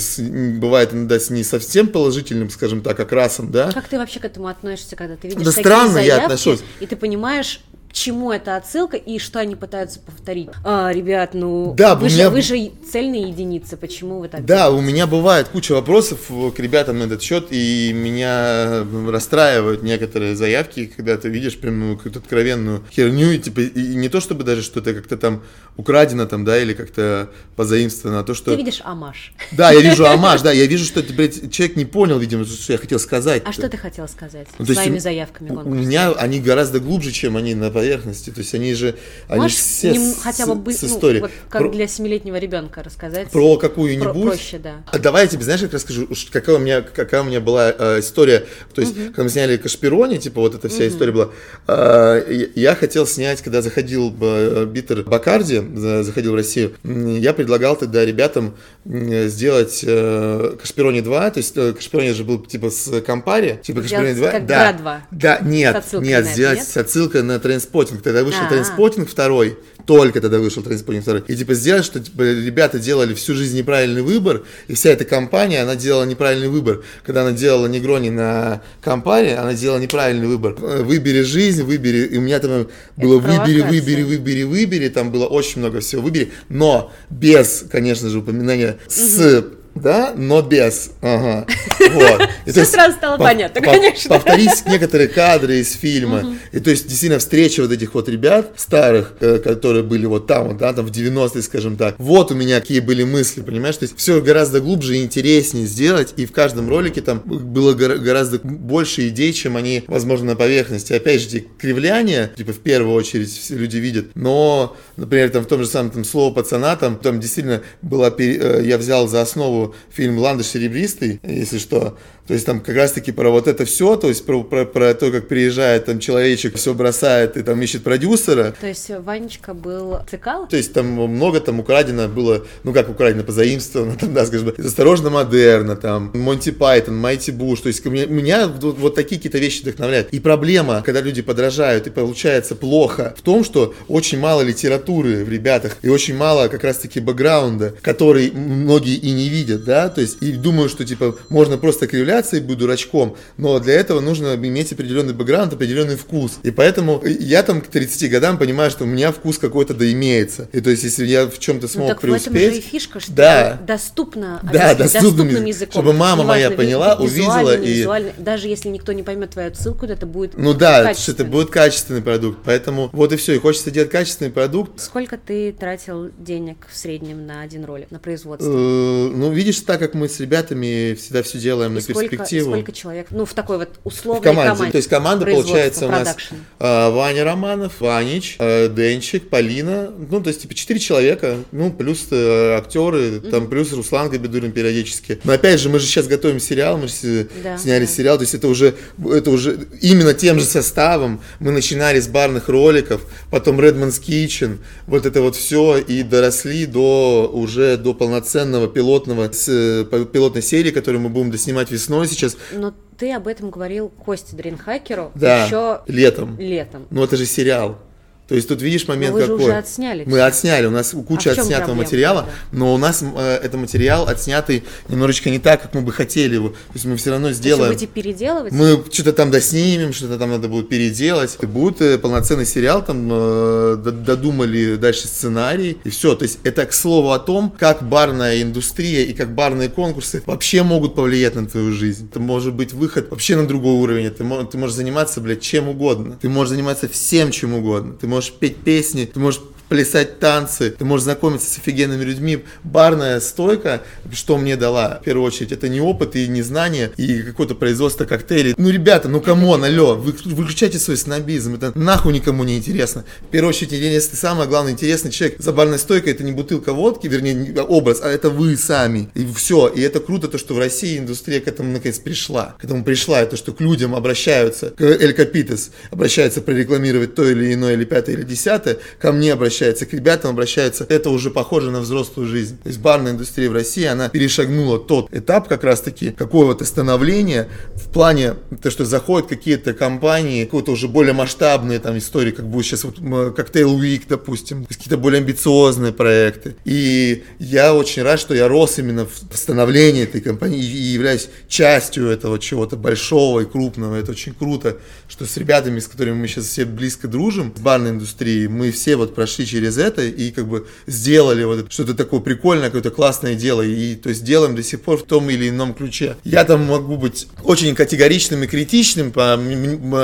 [0.60, 3.72] бывает иногда с не совсем положительным, скажем так, окрасом, да.
[3.72, 6.60] Как ты вообще к этому относишься, когда ты видишь да такие странно заявки, я отношусь.
[6.80, 7.62] и ты понимаешь,
[7.94, 10.50] к чему эта отсылка и что они пытаются повторить.
[10.64, 14.64] А, ребят, ну Да, вы, же, меня- вы же цельные единицы, почему вы так Да,
[14.66, 14.78] делаете?
[14.78, 20.88] у меня бывает куча вопросов к ребятам на этот счет, и меня расстраивают некоторые заявки,
[20.88, 24.64] когда ты видишь прям ну, какую-то откровенную херню, и, типа, и не то чтобы даже
[24.64, 25.44] что-то как-то там
[25.78, 28.52] украдено там, да, или как-то позаимствовано, а то, что...
[28.52, 29.34] Ты видишь амаш.
[29.52, 32.80] Да, я вижу амаш, да, я вижу, что блядь, человек не понял, видимо, что я
[32.80, 33.44] хотел сказать.
[33.46, 37.54] А что ты хотел сказать Ну, своими заявками У меня они гораздо глубже, чем они
[37.54, 38.30] на поверхности.
[38.30, 38.96] То есть они же,
[39.28, 41.22] они Можешь же все с, хотя бы с- быть, с ну, историей.
[41.22, 43.30] вот как про, для семилетнего ребенка рассказать?
[43.30, 44.12] про какую-нибудь.
[44.14, 44.84] Про- проще, да.
[44.88, 48.00] А Давай я тебе, знаешь, как расскажу, какая у меня, какая у меня была э,
[48.00, 48.46] история.
[48.74, 51.30] То есть, когда мы сняли Кашпирони, типа вот эта вся история была.
[51.68, 57.76] э, я хотел снять, когда заходил э, Bitter Бакарди, за- заходил в Россию, я предлагал
[57.76, 63.02] тогда ребятам м, сделать э, Кашпирони 2, то есть э, Кашпирони же был типа с
[63.02, 64.32] Кампари, типа Кашпирони Сделать 2.
[64.32, 65.02] как да, Гра 2.
[65.12, 66.68] Да, нет, нет, сделать нет?
[66.68, 67.40] с отсылкой на
[67.74, 68.02] Trainspotting.
[68.04, 68.50] Тогда вышел А-а.
[68.50, 71.24] Trainspotting второй, только тогда вышел Trainspotting второй.
[71.28, 75.62] И типа сделать, что типа, ребята делали всю жизнь неправильный выбор, и вся эта компания,
[75.62, 76.84] она делала неправильный выбор.
[77.06, 80.54] Когда она делала Негрони на Кампаре, она делала неправильный выбор.
[80.54, 82.06] Выбери жизнь, выбери.
[82.06, 83.66] И у меня там было выбери, провокация.
[83.66, 84.90] выбери, выбери, выбери.
[84.90, 89.44] Там было очень много всего выбери, но без, конечно же, упоминания с
[89.76, 90.92] да, но без.
[91.02, 91.46] Ага.
[91.94, 92.22] Вот.
[92.46, 94.10] И Всё есть сразу стало понятно, конечно.
[94.10, 96.38] Повторись некоторые кадры из фильма.
[96.52, 100.48] И то есть действительно встреча вот этих вот ребят старых, э, которые были вот там,
[100.50, 101.96] вот, да, там в 90-е, скажем так.
[101.98, 103.78] Вот у меня какие были мысли, понимаешь?
[103.78, 106.14] То есть все гораздо глубже и интереснее сделать.
[106.16, 110.94] И в каждом ролике там было гора- гораздо больше идей, чем они, возможно, на поверхности.
[110.94, 114.08] Опять же, эти кривляния, типа в первую очередь все люди видят.
[114.16, 118.62] Но, например, там в том же самом там слово пацана, там, там действительно была, э,
[118.64, 121.98] я взял за основу фильм «Ландыш серебристый», если что.
[122.28, 125.12] То есть там как раз-таки про вот это все, то есть про, про, про то,
[125.12, 128.56] как приезжает там человечек, все бросает и там ищет продюсера.
[128.62, 130.48] То есть Ванечка был цикал?
[130.48, 134.66] То есть там много там украдено было, ну как украдено, позаимствовано, там, да, скажем, из
[134.66, 139.40] «Осторожно, модерна», там, Монти Пайтон, Майти Буш, то есть меня, меня вот, вот такие какие-то
[139.40, 140.10] вещи вдохновляют.
[140.12, 145.30] И проблема, когда люди подражают и получается плохо, в том, что очень мало литературы в
[145.30, 150.18] ребятах и очень мало как раз-таки бэкграунда, который многие и не видят, да, то есть
[150.22, 154.72] и думаю, что типа можно просто кривляться и быть дурачком, но для этого нужно иметь
[154.72, 156.40] определенный бэкграунд, определенный вкус.
[156.44, 160.48] И поэтому я там к 30 годам понимаю, что у меня вкус какой-то да имеется.
[160.52, 162.66] И то есть если я в чем-то Ну смог так в этом же и преуспеть,
[162.66, 163.60] фишка, что да.
[163.66, 165.72] доступно, Да, доступным доступным языком.
[165.72, 168.12] Чтобы мама моя поняла, увидела и- визуально.
[168.18, 171.50] Даже если никто не поймет твою отсылку, то это будет ну да, что это будет
[171.50, 172.40] качественный продукт.
[172.44, 173.34] Поэтому вот и все.
[173.36, 174.80] И хочется делать качественный продукт.
[174.80, 178.48] Сколько ты тратил денег в среднем на один ролик, на производство?
[178.50, 182.52] Э, Ну, видишь, так как мы с ребятами всегда все делаем И на сколько, перспективу.
[182.52, 184.72] сколько человек, ну, в такой вот В условной команде.
[184.72, 186.36] То есть команда получается у нас продакшн.
[186.60, 189.92] э, Ваня Романов, Ванич, э, Денчик, Полина.
[190.10, 191.38] Ну, то есть, типа, четыре человека.
[191.52, 195.20] Ну, плюс э, актеры, там, плюс Руслан Габидулин периодически.
[195.24, 197.92] Но опять же, мы же сейчас готовим сериал, мы же Да, сняли да.
[197.92, 198.18] сериал.
[198.18, 198.76] То есть, это уже,
[199.12, 201.22] это уже именно тем же составом.
[201.40, 207.30] Мы начинали с барных роликов, потом Redman's Kitchen, вот это вот все, и доросли до
[207.34, 212.38] уже до полноценного пилотного, с, э, пилотной серии, которую мы будем доснимать весной сейчас.
[212.52, 216.40] Но ты об этом говорил Косте Дринхакеру Да, еще летом.
[216.40, 216.88] летом.
[216.90, 217.78] Ну, это же сериал.
[218.28, 219.44] То есть тут видишь момент вы же какой.
[219.44, 222.34] уже отсняли Мы отсняли, у нас куча А в чём отснятого проблема материала, тогда?
[222.52, 226.50] но у нас э, это материал отснятый немножечко не так, как мы бы хотели его.
[226.50, 227.74] То есть мы все равно есть вы сделаем.
[227.74, 228.54] будете переделывать?
[228.54, 231.38] Мы что-то там доснимем, что-то там надо будет переделать.
[231.42, 236.16] И будет э, полноценный сериал, там э, додумали дальше сценарий, и все.
[236.16, 240.64] То есть это к слову о том, как барная индустрия и как барные конкурсы вообще
[240.64, 242.08] могут повлиять на твою жизнь.
[242.10, 244.10] Это может быть выход вообще на другой уровень.
[244.10, 246.18] Ты, ты можешь заниматься, блядь, чем угодно.
[246.22, 247.94] Ты можешь заниматься всем, чем угодно.
[248.00, 249.42] Ты можешь петь песни, ты можешь
[249.74, 252.44] плясать танцы, ты можешь знакомиться с офигенными людьми.
[252.64, 253.82] Барная стойка,
[254.12, 258.06] что мне дала, в первую очередь, это не опыт и не знание, и какое-то производство
[258.06, 258.54] коктейлей.
[258.56, 263.04] Ну, ребята, ну come on, алло, вы, выключайте свой снобизм, это нахуй никому не интересно.
[263.22, 267.08] В первую очередь, ты самый главный интересный человек за барной стойкой, это не бутылка водки,
[267.08, 269.10] вернее, не образ, а это вы сами.
[269.16, 269.70] И все.
[269.70, 272.56] И это круто, то, что в России индустрия к этому наконец пришла.
[272.62, 277.28] К этому пришла, и то, что к людям обращаются, к El Copitas обращаются прорекламировать то
[277.28, 281.32] или иное, или пятое, или десятое, ко мне обращаются обращаются, к ребятам обращаются, это уже
[281.32, 282.58] похоже на взрослую жизнь.
[282.62, 287.90] То есть барная индустрия в России, она перешагнула тот этап как раз-таки какого-то становления в
[287.90, 292.84] плане, то, что заходят какие-то компании, какие-то уже более масштабные там истории, как будет сейчас
[292.84, 296.56] вот Cocktail Week, допустим, какие-то более амбициозные проекты.
[296.66, 302.08] И я очень рад, что я рос именно в становлении этой компании и являюсь частью
[302.08, 303.96] этого чего-то большого и крупного.
[303.96, 307.92] Это очень круто, что с ребятами, с которыми мы сейчас все близко дружим, с барной
[307.92, 312.70] индустрией, мы все вот прошли через это и как бы сделали вот что-то такое прикольное,
[312.70, 316.16] какое-то классное дело, и то есть делаем до сих пор в том или ином ключе.
[316.24, 319.40] Я там могу быть очень категоричным и критичным по,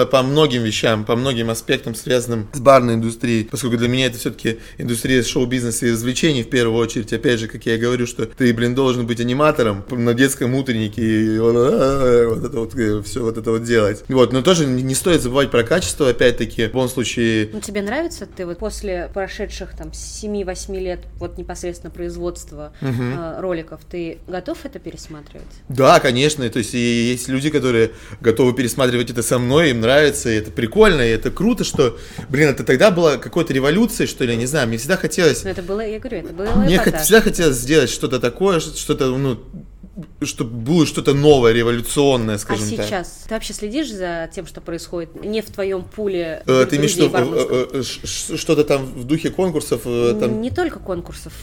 [0.05, 4.59] по многим вещам, по многим аспектам, связанным с барной индустрией, поскольку для меня это все-таки
[4.77, 7.11] индустрия шоу-бизнеса и развлечений в первую очередь.
[7.11, 11.39] Опять же, как я говорю, что ты, блин, должен быть аниматором на детском утреннике и
[11.39, 14.03] вот, вот это вот э, все вот это вот делать.
[14.09, 17.49] Вот, но тоже не стоит забывать про качество, опять-таки, в любом случае.
[17.51, 22.91] Ну, тебе нравится, ты вот после прошедших там 7-8 лет вот непосредственно производства угу.
[22.91, 25.45] э, роликов, ты готов это пересматривать?
[25.69, 30.35] Да, конечно, то есть есть люди, которые готовы пересматривать это со мной, им нравится, и
[30.35, 31.97] это прикольно, и это круто, что,
[32.29, 35.43] блин, это тогда была какой-то революция, что ли, не знаю, мне всегда хотелось...
[35.43, 39.39] Но это было, я говорю, это было Мне всегда хотелось сделать что-то такое, что-то, ну,
[40.21, 42.79] чтобы было что-то новое, революционное, скажем так.
[42.79, 46.43] А сейчас ты вообще следишь за тем, что происходит не в твоем пуле?
[46.45, 49.83] Э, ты имеешь в виду э, э, что-то там в духе конкурсов?
[49.83, 50.41] Там...
[50.41, 51.33] Не только конкурсов.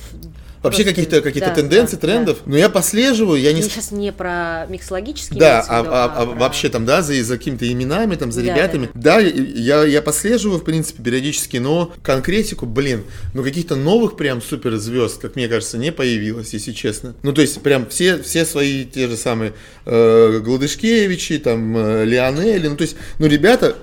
[0.63, 2.39] Вообще какие-то какие да, тенденции, да, трендов.
[2.45, 2.51] Да.
[2.53, 3.63] Но я послеживаю, я не...
[3.63, 6.35] Мы сейчас не про миксологические Да, а, виду, а, а, а про...
[6.35, 8.91] вообще там, да, за, за какими-то именами, там, за да, ребятами.
[8.95, 9.21] Да, да.
[9.21, 15.21] да я, я послеживаю, в принципе, периодически, но конкретику, блин, ну каких-то новых прям суперзвезд,
[15.21, 17.15] как мне кажется, не появилось, если честно.
[17.23, 19.53] Ну, то есть, прям все, все свои те же самые
[19.85, 23.77] э, Гладышкевичи, там, э, Лионели, ну, то есть, ну, ребята,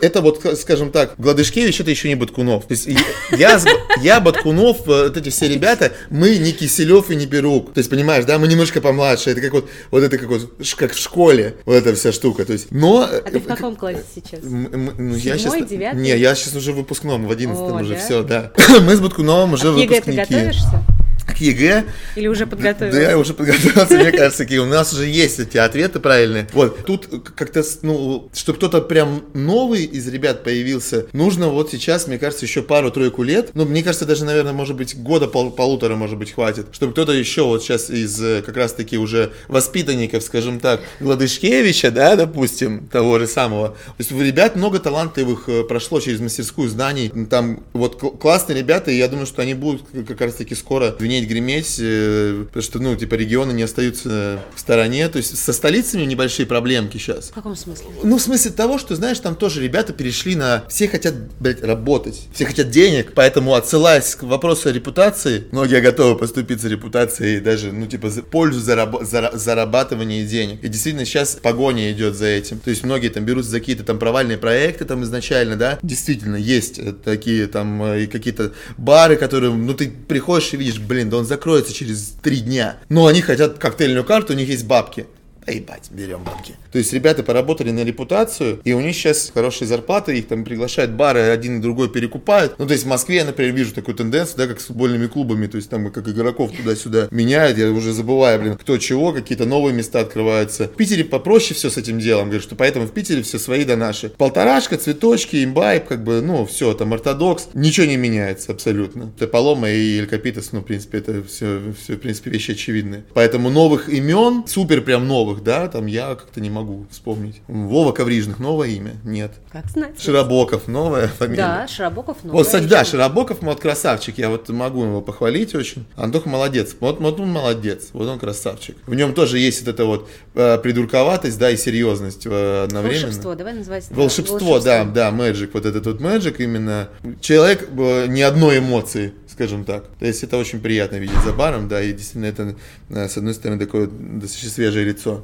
[0.00, 2.66] это вот, скажем так, Гладышкевич это еще не Баткунов.
[2.66, 2.88] То есть
[3.30, 3.60] я,
[4.02, 7.72] я Баткунов, э, вот эти все ребята, мы не Киселев и не Берук.
[7.72, 9.30] То есть, понимаешь, да, мы немножко помладше.
[9.30, 12.44] Это как вот, вот это как вот, как в школе, вот эта вся штука.
[12.44, 13.02] То есть, но...
[13.02, 14.40] А ты в каком классе сейчас?
[14.42, 15.68] Ну, я сейчас...
[15.68, 16.00] девятый?
[16.00, 18.00] Не, я сейчас уже выпускном, в одиннадцатом уже да?
[18.00, 18.52] все, да.
[18.82, 20.02] мы с Баткуновым уже а выпускники.
[20.02, 20.82] ты готовишься?
[21.26, 21.84] К ЕГЭ.
[22.16, 23.00] Или уже подготовился?
[23.00, 26.48] Да, я уже подготовился, мне кажется, какие у нас уже есть эти ответы правильные.
[26.52, 32.18] Вот, тут как-то, ну, чтобы кто-то прям новый из ребят появился, нужно вот сейчас, мне
[32.18, 36.18] кажется, еще пару-тройку лет, ну, мне кажется, даже, наверное, может быть, года пол полутора, может
[36.18, 40.80] быть, хватит, чтобы кто-то еще вот сейчас из э, как раз-таки уже воспитанников, скажем так,
[41.00, 43.70] Гладышкевича, да, допустим, того же самого.
[43.70, 48.90] То есть у ребят много талантливых э, прошло через мастерскую знаний, там вот классные ребята,
[48.90, 52.96] и я думаю, что они будут как раз-таки скоро звенеть, греметь, э, потому что, ну,
[52.96, 55.08] типа, регионы не остаются в стороне.
[55.08, 57.30] То есть со столицами небольшие проблемки сейчас.
[57.30, 57.86] В каком смысле?
[58.02, 60.64] Ну, в смысле того, что, знаешь, там тоже ребята перешли на...
[60.68, 66.18] Все хотят, блядь, работать, все хотят денег, поэтому, отсылаясь к вопросу о репутации, многие готовы
[66.18, 69.02] поступить за репутацией даже, ну, типа, за пользу зараб...
[69.02, 69.32] зара...
[69.34, 70.62] зарабатывания денег.
[70.64, 72.58] И действительно сейчас погоня идет за этим.
[72.58, 75.78] То есть многие там берутся за какие-то там провальные проекты там изначально, да.
[75.82, 81.01] Действительно, есть такие там э, и какие-то бары, которые, ну, ты приходишь и видишь, блин,
[81.02, 82.76] блин, да он закроется через три дня.
[82.88, 85.06] Но они хотят коктейльную карту, у них есть бабки.
[85.44, 86.54] Да ебать, берем бабки.
[86.70, 90.92] То есть ребята поработали на репутацию, и у них сейчас хорошие зарплаты, их там приглашают
[90.92, 92.58] бары, один и другой перекупают.
[92.58, 95.48] Ну, то есть в Москве я, например, вижу такую тенденцию, да, как с футбольными клубами,
[95.48, 99.74] то есть там как игроков туда-сюда меняют, я уже забываю, блин, кто чего, какие-то новые
[99.74, 100.68] места открываются.
[100.68, 103.76] В Питере попроще все с этим делом, говорю, что поэтому в Питере все свои да
[103.76, 104.10] наши.
[104.10, 109.12] Полторашка, цветочки, имбайб, как бы, ну, все, там ортодокс, ничего не меняется абсолютно.
[109.16, 113.04] Это Палома и Элькапитас, ну, в принципе, это все, все, в принципе, вещи очевидные.
[113.14, 117.40] Поэтому новых имен, супер прям новых, да, там я как-то не могу вспомнить.
[117.46, 118.96] Вова Коврижных, новое имя?
[119.04, 119.32] Нет.
[119.50, 120.00] Как знать.
[120.00, 121.42] Широбоков, новая фамилия.
[121.42, 122.38] Да, Широбоков новая.
[122.38, 125.86] Вот, кстати, да, Широбоков, вот красавчик, я вот могу его похвалить очень.
[125.96, 128.76] Антох молодец, вот, вот он молодец, вот он красавчик.
[128.86, 133.06] В нем тоже есть вот эта вот э, придурковатость, да, и серьезность э, одновременно.
[133.06, 136.88] Волшебство, давай называть Волшебство, волшебство, да, да, magic, вот этот вот magic именно.
[137.20, 139.88] Человек э, ни одной эмоции скажем так.
[139.98, 142.54] То есть это очень приятно видеть за баром, да, и действительно это,
[142.90, 145.21] э, с одной стороны, такое достаточно свежее лицо.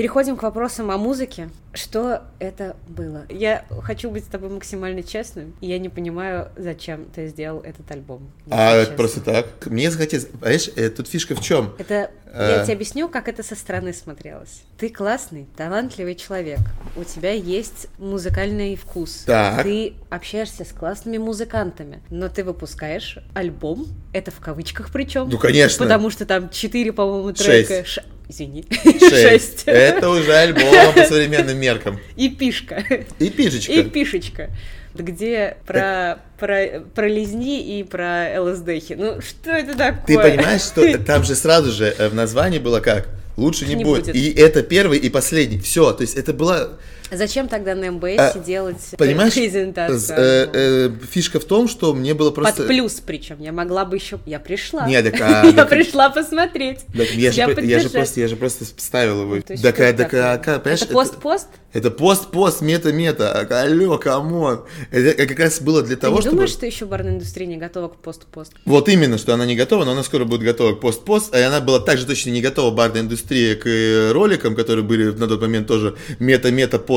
[0.00, 1.50] Переходим к вопросам о музыке.
[1.74, 3.26] Что это было?
[3.28, 7.90] Я хочу быть с тобой максимально честным, и я не понимаю, зачем ты сделал этот
[7.90, 8.32] альбом.
[8.50, 9.46] А это просто так?
[9.66, 10.24] Мне захотелось...
[10.24, 11.74] Понимаешь, э, тут фишка в чем?
[11.76, 12.10] Это...
[12.32, 12.64] Я а...
[12.64, 14.62] тебе объясню, как это со стороны смотрелось.
[14.78, 16.60] Ты классный, талантливый человек.
[16.96, 19.24] У тебя есть музыкальный вкус.
[19.26, 19.64] Так.
[19.64, 25.28] Ты общаешься с классными музыкантами, но ты выпускаешь альбом, это в кавычках причем.
[25.28, 25.84] Ну, конечно.
[25.84, 27.84] Потому что там четыре, по-моему, трека.
[27.84, 28.00] Шесть.
[28.30, 28.64] Извини.
[29.00, 29.64] Шесть.
[29.66, 31.98] Это уже альбом по современным меркам.
[32.16, 32.84] И пишка.
[33.18, 33.72] И пишечка.
[33.72, 34.50] И пишечка.
[34.94, 38.94] где про, про, про лизни и про ЛСДхи.
[38.94, 40.04] Ну, что это такое?
[40.06, 43.08] Ты понимаешь, что там же сразу же э, в названии было как?
[43.36, 44.06] Лучше не, Не будет.
[44.06, 44.14] будет.
[44.14, 45.58] И это первый и последний.
[45.58, 46.68] Все, то есть это была
[47.10, 50.18] Зачем тогда на МБС А, делать Понимаешь, презентацию?
[50.18, 52.64] э, э, фишка в том, что мне было Под просто...
[52.64, 53.36] плюс причем.
[53.40, 54.18] Я могла бы еще...
[54.26, 54.86] Я пришла.
[54.88, 56.80] Не, так, а, Я так- пришла посмотреть.
[56.96, 59.36] Так я, же, я же просто, я же просто ставил его.
[59.36, 60.38] Ну, Так, а- это так, а, такое?
[60.38, 61.48] как, понимаешь, Это пост-пост?
[61.72, 63.46] Это пост-пост, мета-мета.
[63.48, 64.64] А, Алло, come on.
[64.90, 66.36] Это как раз было для Ты того, не чтобы...
[66.36, 68.52] думаешь, что еще барная индустрия не готова к пост-пост?
[68.64, 71.60] Вот именно, что она не готова, но она скоро будет готова к пост-пост, и она
[71.60, 75.68] была также точно не готова барная индустрия к э, роликам, которые были на тот момент
[75.68, 75.96] тоже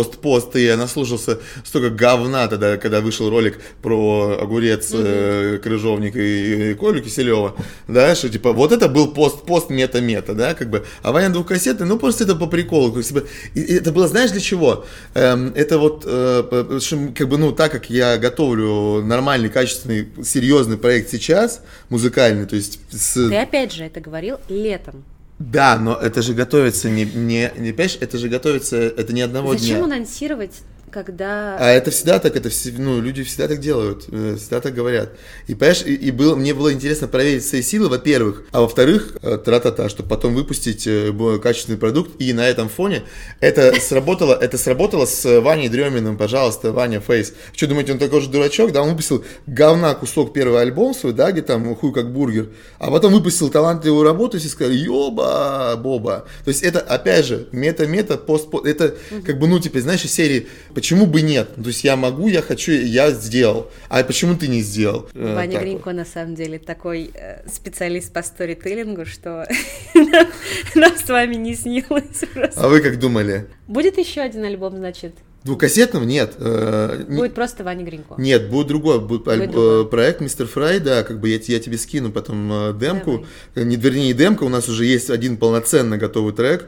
[0.04, 6.16] мета-мета, пост-пост, и она слушался столько говна тогда, когда вышел ролик про огурец, э, крыжовник
[6.16, 7.56] и, и Колю Киселева,
[7.88, 11.98] да, что типа вот это был пост-пост, мета-мета, да, как бы, а Ваня двухкассетный, ну
[11.98, 14.86] просто это по приколу, как бы, и, и это было, знаешь, для чего?
[15.14, 16.80] Эм, это вот, э,
[17.16, 22.80] как бы, ну, так как я готовлю нормальный, качественный, серьезный проект сейчас, музыкальный, то есть
[22.92, 23.14] с...
[23.14, 25.04] Ты опять же это говорил летом.
[25.52, 29.54] Да, но это же готовится не, не, не понимаешь, это же готовится, это не одного
[29.54, 29.84] Зачем дня.
[29.86, 30.62] анонсировать,
[30.94, 31.58] когда...
[31.60, 35.10] А это всегда так, это все, ну, люди всегда так делают, э, всегда так говорят.
[35.48, 39.38] И, понимаешь, и, и было, мне было интересно проверить свои силы, во-первых, а во-вторых, э,
[39.38, 43.04] тра-та-та, чтобы потом выпустить э, качественный продукт, и на этом фоне
[43.40, 47.34] это сработало, это сработало с Ваней Дреминым, пожалуйста, Ваня Фейс.
[47.54, 51.32] Что, думаете, он такой же дурачок, да, он выпустил говна кусок первый альбом свой, да,
[51.32, 56.26] где там хуй как бургер, а потом выпустил талантливую работу, и все сказали, ёба, боба.
[56.46, 60.48] То есть это, опять же, мета-мета, пост это как бы, ну, типа, знаешь, из серии,
[60.84, 61.56] почему бы нет?
[61.56, 63.72] То есть я могу, я хочу, я сделал.
[63.88, 65.08] А почему ты не сделал?
[65.14, 69.48] Э, Ваня Гринько на самом деле такой э, специалист по сторителлингу, что
[69.96, 71.88] нам- с вами не снилось
[72.20, 72.30] вот.
[72.34, 72.62] просто.
[72.62, 73.48] А вы как думали?
[73.66, 75.14] Будет еще один альбом, значит?
[75.46, 76.04] Двухкассетного?
[76.04, 76.34] Нет.
[76.38, 78.16] э, Будет просто Ваня Гринько.
[78.18, 79.88] Нет, будет другой, будет, Будет другой.
[79.88, 84.08] проект Мистер Фрай, да, как бы я, я тебе скину потом демку, Э, не, вернее,
[84.08, 86.68] не демка, у нас уже есть один полноценно готовый трек,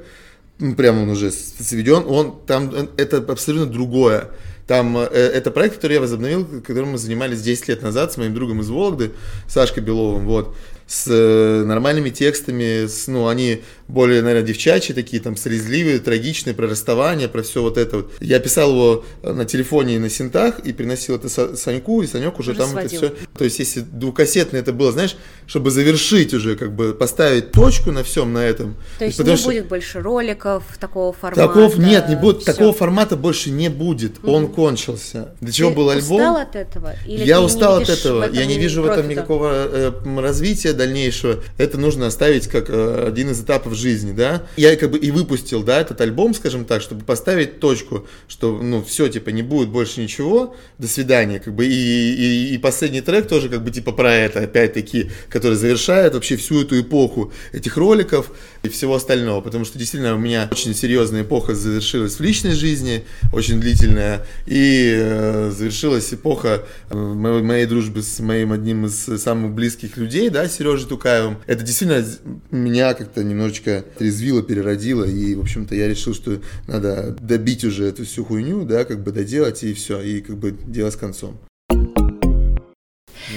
[0.59, 4.29] ну, прямо он уже сведен, он там, это абсолютно другое.
[4.67, 8.33] Там, э, это проект, который я возобновил, которым мы занимались 10 лет назад с моим
[8.33, 9.11] другом из Вологды,
[9.47, 10.55] Сашкой Беловым, вот,
[10.87, 16.67] с э, нормальными текстами, с, ну, они более, наверное, девчачьи такие, там, слезливые, трагичные, про
[16.67, 18.11] расставание, про все вот это вот.
[18.19, 22.07] Я писал его э, на телефоне и на синтах, и приносил это Са- Саньку, и
[22.07, 23.01] Санек уже, Уже там сводил.
[23.03, 23.25] это все.
[23.37, 28.03] То есть, если двухкассетное это было, знаешь, чтобы завершить уже, как бы, поставить точку на
[28.03, 28.75] всем на этом.
[28.97, 31.47] То есть Потому не что- будет больше роликов такого формата?
[31.47, 32.45] Таков нет, не будет, всё.
[32.53, 34.13] такого формата больше не будет.
[34.25, 35.29] Он кончился.
[35.41, 36.17] Для чего Ты был альбом?
[36.21, 36.95] устал от этого?
[37.05, 38.27] Или я устал от этого.
[38.31, 39.11] Я не вижу в этом профита?
[39.19, 41.43] никакого э, развития дальнейшего.
[41.57, 44.47] Это нужно оставить как э, один из этапов жизни, да.
[44.57, 48.83] Я как бы и выпустил, да, этот альбом, скажем так, чтобы поставить точку, что, ну,
[48.83, 50.55] все, типа, не будет больше ничего.
[50.77, 51.65] До свидания, как бы.
[51.65, 56.37] И, и, и последний трек тоже как бы типа про это, опять-таки, который завершает вообще
[56.37, 58.31] всю эту эпоху этих роликов
[58.63, 59.41] и всего остального.
[59.41, 64.93] Потому что действительно у меня очень серьезная эпоха завершилась в личной жизни, очень длительная, и
[64.97, 70.47] э, завершилась эпоха э, моей, моей дружбы с моим одним из самых близких людей, да,
[70.47, 71.37] Сережей Тукаевым.
[71.47, 72.05] Это действительно
[72.51, 73.64] меня как-то немножечко
[73.97, 78.85] трезвило, переродило, и, в общем-то, я решил, что надо добить уже эту всю хуйню, да,
[78.85, 81.37] как бы доделать, и все, и как бы дело с концом.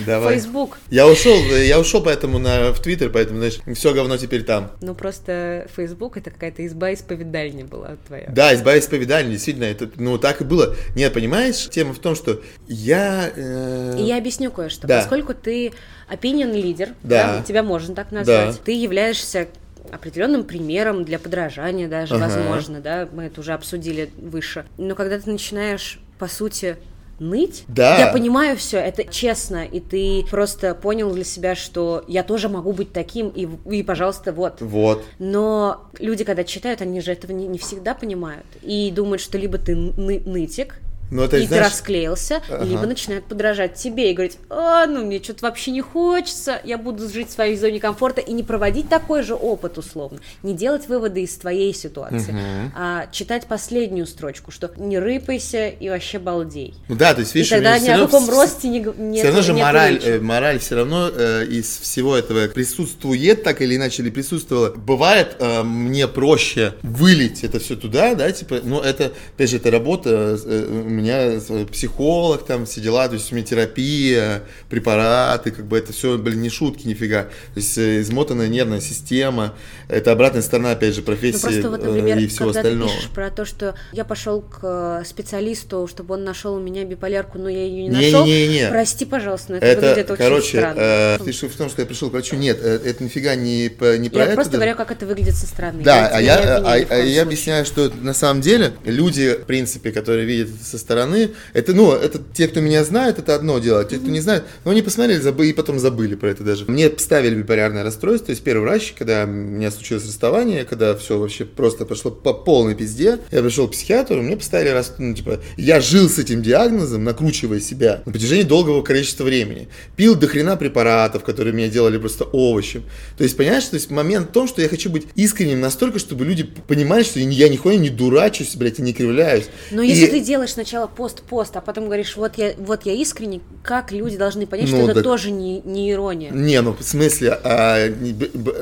[0.04, 0.34] Давай.
[0.34, 0.78] Фейсбук.
[0.90, 4.70] Я ушел, я ушел поэтому на, в Твиттер, поэтому, знаешь, все говно теперь там.
[4.82, 8.28] Ну просто Фейсбук это какая-то изба исповедальни была твоя.
[8.30, 10.76] Да, избавить исповедания, действительно, это, ну, так и было.
[10.94, 13.30] Нет, понимаешь, тема в том, что я...
[13.34, 14.86] э, И я объясню кое-что.
[14.86, 14.98] Да.
[15.00, 15.72] Поскольку ты
[16.10, 17.42] opinion лидер, Да.
[17.46, 18.62] тебя можно так назвать, Да.
[18.64, 19.48] ты являешься
[19.92, 22.24] определенным примером для подражания даже, Ага.
[22.28, 24.64] возможно, да, мы это уже обсудили выше.
[24.76, 26.76] Но когда ты начинаешь, по сути,
[27.20, 27.98] ныть, Да.
[27.98, 32.72] я понимаю все, это честно, и ты просто понял для себя, что я тоже могу
[32.72, 34.60] быть таким, и, и пожалуйста, вот.
[34.60, 35.04] Вот.
[35.18, 38.46] Но люди, когда читают, они же этого не, не всегда понимают.
[38.62, 40.76] И думают, что либо ты ны- нытик,
[41.10, 42.64] Ну, это, и знаешь, ты расклеился, Ага.
[42.64, 47.08] либо начинают подражать тебе и говорить, а, ну мне что-то вообще не хочется, я буду
[47.08, 51.22] жить в своей зоне комфорта и не проводить такой же опыт условно, не делать выводы
[51.22, 52.34] из твоей ситуации,
[52.76, 56.74] а читать последнюю строчку, что не рыпайся и вообще балдей.
[56.88, 59.26] ну да, то есть, видишь, и тогда ни о каком вс- росте не, нет, Все
[59.26, 60.04] равно же нет мораль, речи.
[60.06, 64.70] э, мораль все равно э, из всего этого присутствует так или иначе, или присутствовала.
[64.70, 69.70] Бывает э, мне проще вылить это все туда, да, типа, но это, опять же, это
[69.70, 75.66] работа, э, меня э, психолог там, все дела, то есть у меня терапия, препараты, как
[75.66, 77.24] бы это все, блин, не шутки, нифига.
[77.54, 79.54] То есть э, измотанная нервная система,
[79.88, 82.90] это обратная сторона, опять же, профессии ну, просто вот, например, и всего когда остального.
[82.90, 87.38] ты пишешь про то, что я пошел к специалисту, чтобы он нашел у меня биполярку,
[87.38, 88.68] но я ее не, Не, нашел, не, не, не.
[88.68, 90.78] прости, пожалуйста, но это, Это, выглядит очень короче, странно.
[90.78, 92.36] э, ты что в том, что я пришел к врачу?
[92.36, 93.64] Нет, э, это нифига не,
[93.98, 94.34] не про я это.
[94.34, 94.56] просто даже.
[94.56, 95.82] говорю, как это выглядит со стороны.
[95.82, 100.26] Да, а я, а, а я объясняю, что на самом деле люди, в принципе, которые
[100.26, 103.96] видят это со стороны, это, ну, это те, кто меня знает, это одно дело, те,
[103.98, 106.64] кто не знает, ну, они посмотрели забыли, и потом забыли про это даже.
[106.66, 111.18] Мне ставили биполярное расстройство, то есть первый врач, когда у меня случилось расставание, когда все
[111.18, 115.40] вообще просто пошло по полной пизде, я пришел к психиатру, мне поставили, рас- ну, типа,
[115.58, 119.68] я жил с этим диагнозом, накручивая себя на протяжении долгого количества времени.
[119.96, 122.84] Пил до хрена препаратов, которые меня делали просто овощем.
[123.18, 126.24] То есть, понимаешь, то есть момент в том, что я хочу быть искренним настолько, чтобы
[126.24, 129.44] люди понимали, что я нихуя не дурачусь, блядь, и не кривляюсь.
[129.70, 133.40] Но И- если ты делаешь сначала пост-пост, а потом говоришь, вот я, вот я искренне,
[133.62, 136.30] как люди должны понять, Ну, что это так- тоже не, не ирония?
[136.30, 137.88] Не, ну в смысле, а,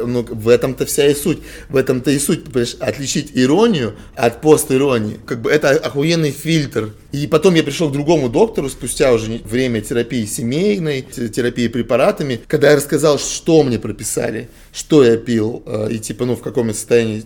[0.06, 1.38] ну, в этом-то вся и суть.
[1.68, 5.18] В этом-то и суть, понимаешь, отличить иронию от пост-иронии.
[5.26, 6.92] Как бы это охуенный фильтр.
[7.12, 12.40] И потом я пришел к другому доктору спустя уже время терапии семейной, те- терапии препаратами,
[12.46, 16.68] когда я рассказал, что мне прописали, что я пил, э, и типа, ну, в каком
[16.68, 17.24] я состоянии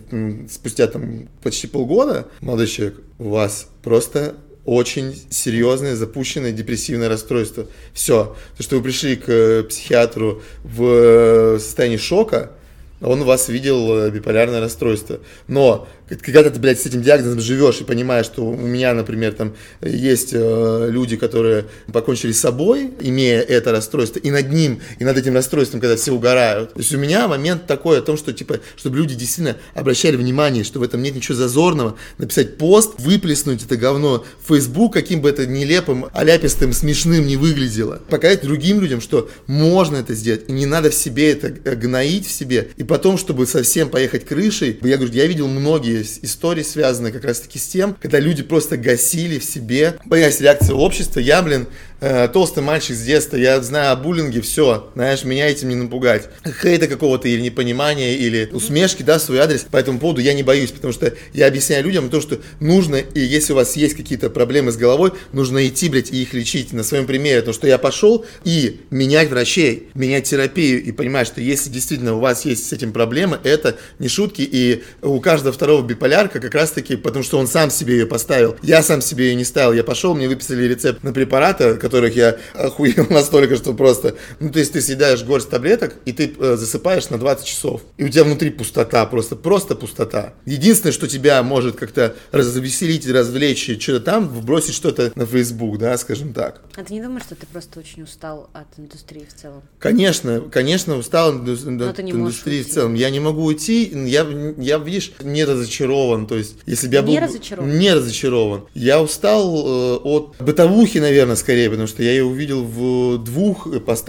[0.51, 4.35] спустя там почти полгода, молодой человек, у вас просто
[4.65, 7.67] очень серьезное запущенное депрессивное расстройство.
[7.93, 8.37] Все.
[8.57, 12.53] То, что вы пришли к э, психиатру в э, состоянии шока,
[13.01, 15.21] он у вас видел э, биполярное расстройство.
[15.49, 15.89] Но
[16.23, 20.31] когда ты, блядь, с этим диагнозом живешь и понимаешь, что у меня, например, там есть
[20.33, 25.35] э, люди, которые покончили с собой, имея это расстройство, и над ним, и над этим
[25.35, 26.75] расстройством, когда все угорают.
[26.75, 30.65] То есть у меня момент такой о том, что, типа, чтобы люди действительно обращали внимание,
[30.65, 35.29] что в этом нет ничего зазорного, написать пост, выплеснуть это говно в Facebook, каким бы
[35.29, 38.01] это нелепым, аляпистым, смешным не выглядело.
[38.09, 42.27] Показать другим людям, что можно это сделать, и не надо в себе это э, гноить
[42.27, 47.13] в себе, и потом, чтобы совсем поехать крышей, я говорю, я видел многие истории, связанные
[47.13, 51.67] как раз-таки с тем, когда люди просто гасили в себе, боясь реакции общества, я, блин,
[52.01, 56.29] э, толстый мальчик с детства, я знаю о буллинге, все, знаешь, меня этим не напугать.
[56.63, 60.71] Хейта какого-то или непонимания, или усмешки, да, свой адрес, по этому поводу я не боюсь,
[60.71, 64.73] потому что я объясняю людям то, что нужно, и если у вас есть какие-то проблемы
[64.73, 66.73] с головой, нужно идти, блядь, и их лечить.
[66.73, 71.41] На своем примере, то, что я пошел и менять врачей, менять терапию, и понимать, что
[71.41, 75.83] если действительно у вас есть с этим проблемы, это не шутки, и у каждого второго
[75.87, 79.45] биполярка как раз-таки, потому что он сам себе ее поставил, я сам себе ее не
[79.45, 84.51] ставил, я пошел, мне выписали рецепт на препараты, которых я охуел настолько, что просто, ну,
[84.51, 88.09] то есть ты съедаешь горсть таблеток, и ты э, засыпаешь на 20 часов, и у
[88.09, 90.35] тебя внутри пустота, просто, просто пустота.
[90.47, 96.33] Единственное, что тебя может как-то развеселить, развлечь, что-то там, вбросить что-то на Facebook, да, скажем
[96.33, 96.63] так.
[96.77, 99.63] А ты не думаешь, что ты просто очень устал от индустрии в целом?
[99.81, 102.95] Конечно, конечно, устал от индустрии в целом.
[102.95, 104.27] Я не могу уйти, я,
[104.59, 106.27] я, видишь, не разочарован.
[106.27, 107.11] То есть, если бы я был...
[107.11, 107.79] Не разочарован?
[107.79, 108.65] Не разочарован.
[108.75, 113.67] Я устал э, от бытовухи, наверное, скорее, потому что я ее увидел в двух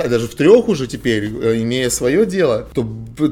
[0.10, 2.68] даже в трех уже теперь, э, имея свое дело.
[2.74, 2.86] То,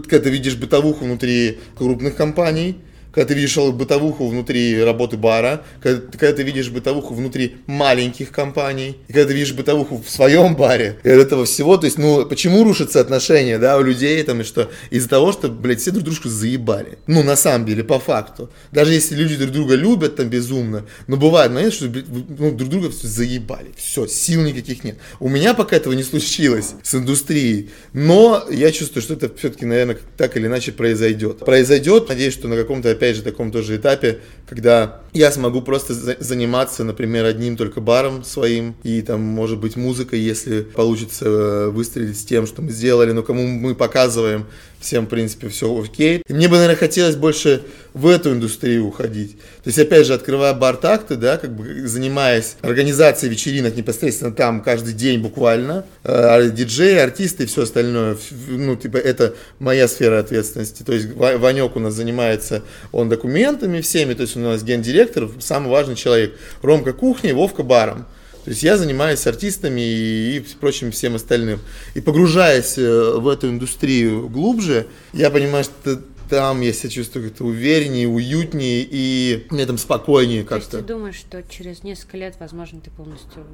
[0.08, 2.78] когда видишь бытовуху внутри крупных компаний,
[3.12, 8.98] когда ты видишь бытовуху внутри работы бара, когда, когда ты видишь бытовуху внутри маленьких компаний,
[9.08, 12.26] и когда ты видишь бытовуху в своем баре, и от этого всего, то есть, ну,
[12.26, 16.04] почему рушатся отношения, да, у людей, там, и что, из-за того, что, блядь, все друг
[16.06, 16.98] дружку заебали.
[17.08, 18.50] Ну, на самом деле, по факту.
[18.72, 22.70] Даже если люди друг друга любят там безумно, но бывает момент, что, блядь, ну, друг
[22.70, 23.72] друга всё заебали.
[23.78, 24.98] Все, сил никаких нет.
[25.20, 29.98] У меня пока этого не случилось с индустрией, но я чувствую, что это все-таки, наверное,
[30.18, 31.40] так или иначе произойдет.
[31.40, 36.18] Произойдет, надеюсь, что на каком-то, опять же, таком тоже этапе, когда я смогу просто за-
[36.20, 42.20] заниматься, например, одним только баром своим, и там, может быть, музыкой, если получится э, выстрелить
[42.20, 44.48] с тем, что мы сделали, но кому мы показываем,
[44.80, 46.24] всем, в принципе, все окей.
[46.28, 47.64] И мне бы, наверное, хотелось больше
[47.94, 49.38] в эту индустрию уходить.
[49.64, 54.62] То есть, опять же, открывая бар такты, да, как бы занимаясь организацией вечеринок непосредственно там
[54.62, 58.18] каждый день буквально, э, диджеи, артисты и все остальное,
[58.48, 60.84] ну, типа, это моя сфера ответственности.
[60.84, 65.30] То есть, Ва- Ванек у нас занимается, он документами всеми, то есть, у нас гендиректор,
[65.40, 66.34] самый важный человек.
[66.62, 68.06] Ромка кухней, Вовка баром.
[68.50, 71.60] То есть я занимаюсь артистами и, и прочим всем остальным.
[71.94, 77.44] И погружаясь э, в эту индустрию глубже, я понимаю, что там я себя чувствую как-то
[77.44, 80.94] увереннее, уютнее и мне там спокойнее То есть ты как-то.
[80.96, 83.46] думаешь, что через несколько лет, возможно, ты полностью...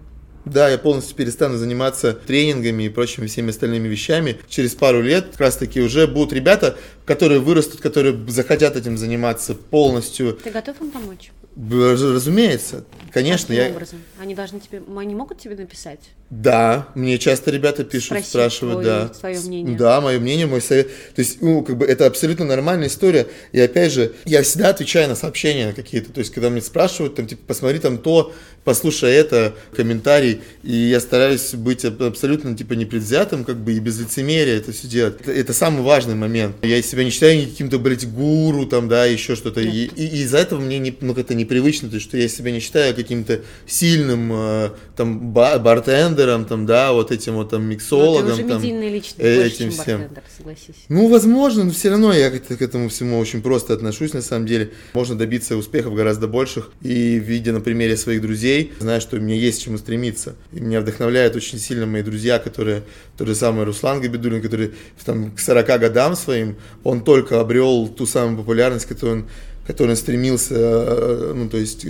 [0.46, 4.38] Да, я полностью перестану заниматься тренингами и прочими всеми остальными вещами.
[4.48, 9.56] Через пару лет как раз таки уже будут ребята, которые вырастут, которые захотят этим заниматься
[9.56, 11.32] полностью Ты готов им помочь?
[11.58, 12.86] Разумеется.
[13.14, 13.70] Конечно, Каким я...
[13.72, 14.02] образом?
[14.20, 16.00] Они должны тебе, они могут тебе написать?
[16.30, 19.08] Да, мне часто ребята пишут, Спросить спрашивают, твое- да.
[19.10, 19.78] твое мнение.
[19.78, 20.88] Да, мое мнение, мой совет.
[21.16, 23.28] То есть, ну, как бы это абсолютно нормальная история.
[23.52, 26.12] И опять же, я всегда отвечаю на сообщения какие-то.
[26.12, 28.34] То есть, когда мне спрашивают, там, типа, посмотри там то,
[28.64, 30.42] послушай это, комментарий.
[30.64, 34.88] И я стараюсь быть аб- абсолютно, типа, непредвзятым, как бы, и без лицемерия это все
[34.88, 35.22] делать.
[35.22, 36.56] Это, это самый важный момент.
[36.64, 39.62] Я себя не считаю ни каким-то, блядь, гуру, там, да, еще что-то.
[39.62, 42.50] И, и- и из-за этого мне, не, ну, как-то непривычно, то есть, что я себя
[42.52, 47.68] не считаю каким-то сильным, э, там, ба- бартендером, там, да, вот этим вот, там, Ну,
[47.70, 48.28] миксологом.
[48.28, 50.02] ты уже там, медийная личность, э, больше, этим чем всем.
[50.38, 50.76] согласись.
[50.90, 54.72] Ну, возможно, но все равно я к этому всему очень просто отношусь, на самом деле.
[54.94, 56.72] Можно добиться успехов гораздо больших.
[56.82, 60.36] И, видя на примере своих друзей, знаю, что у меня есть к чему стремиться.
[60.54, 62.84] И меня вдохновляют очень сильно мои друзья, которые,
[63.18, 64.72] тот же самый Руслан Габидулин, который
[65.06, 69.26] там, к 40 годам своим, он только обрел ту самую популярность, которую он
[69.66, 71.86] который стремился, э, ну, то есть,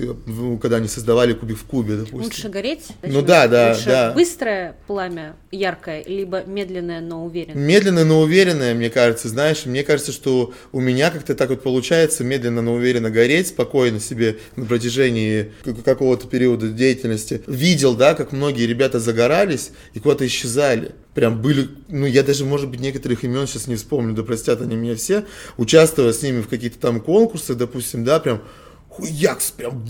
[0.61, 2.21] когда они создавали кубик в кубе, допустим.
[2.23, 2.88] Лучше гореть?
[3.03, 4.11] Ну да, да, Лучше да.
[4.13, 7.61] быстрое пламя, яркое, либо медленное, но уверенное?
[7.61, 12.23] Медленно, но уверенное, мне кажется, знаешь, мне кажется, что у меня как-то так вот получается
[12.23, 17.41] медленно, но уверенно гореть, спокойно себе на протяжении как- какого-то периода деятельности.
[17.47, 20.91] Видел, да, как многие ребята загорались и куда-то исчезали.
[21.16, 24.76] Прям были, ну я даже, может быть, некоторых имен сейчас не вспомню, да простят они
[24.76, 25.24] меня все,
[25.55, 28.41] участвуя с ними в каких-то там конкурсах, допустим, да, прям
[28.89, 29.88] хуякс, прям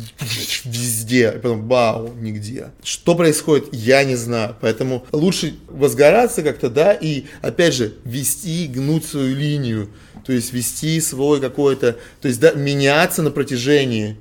[0.66, 2.68] везде, и потом бау, нигде.
[2.84, 9.06] Что происходит, я не знаю, поэтому лучше возгораться как-то, да, и опять же вести, гнуть
[9.06, 9.90] свою линию,
[10.28, 14.18] то есть вести свой какой-то, то есть да, меняться на протяжении,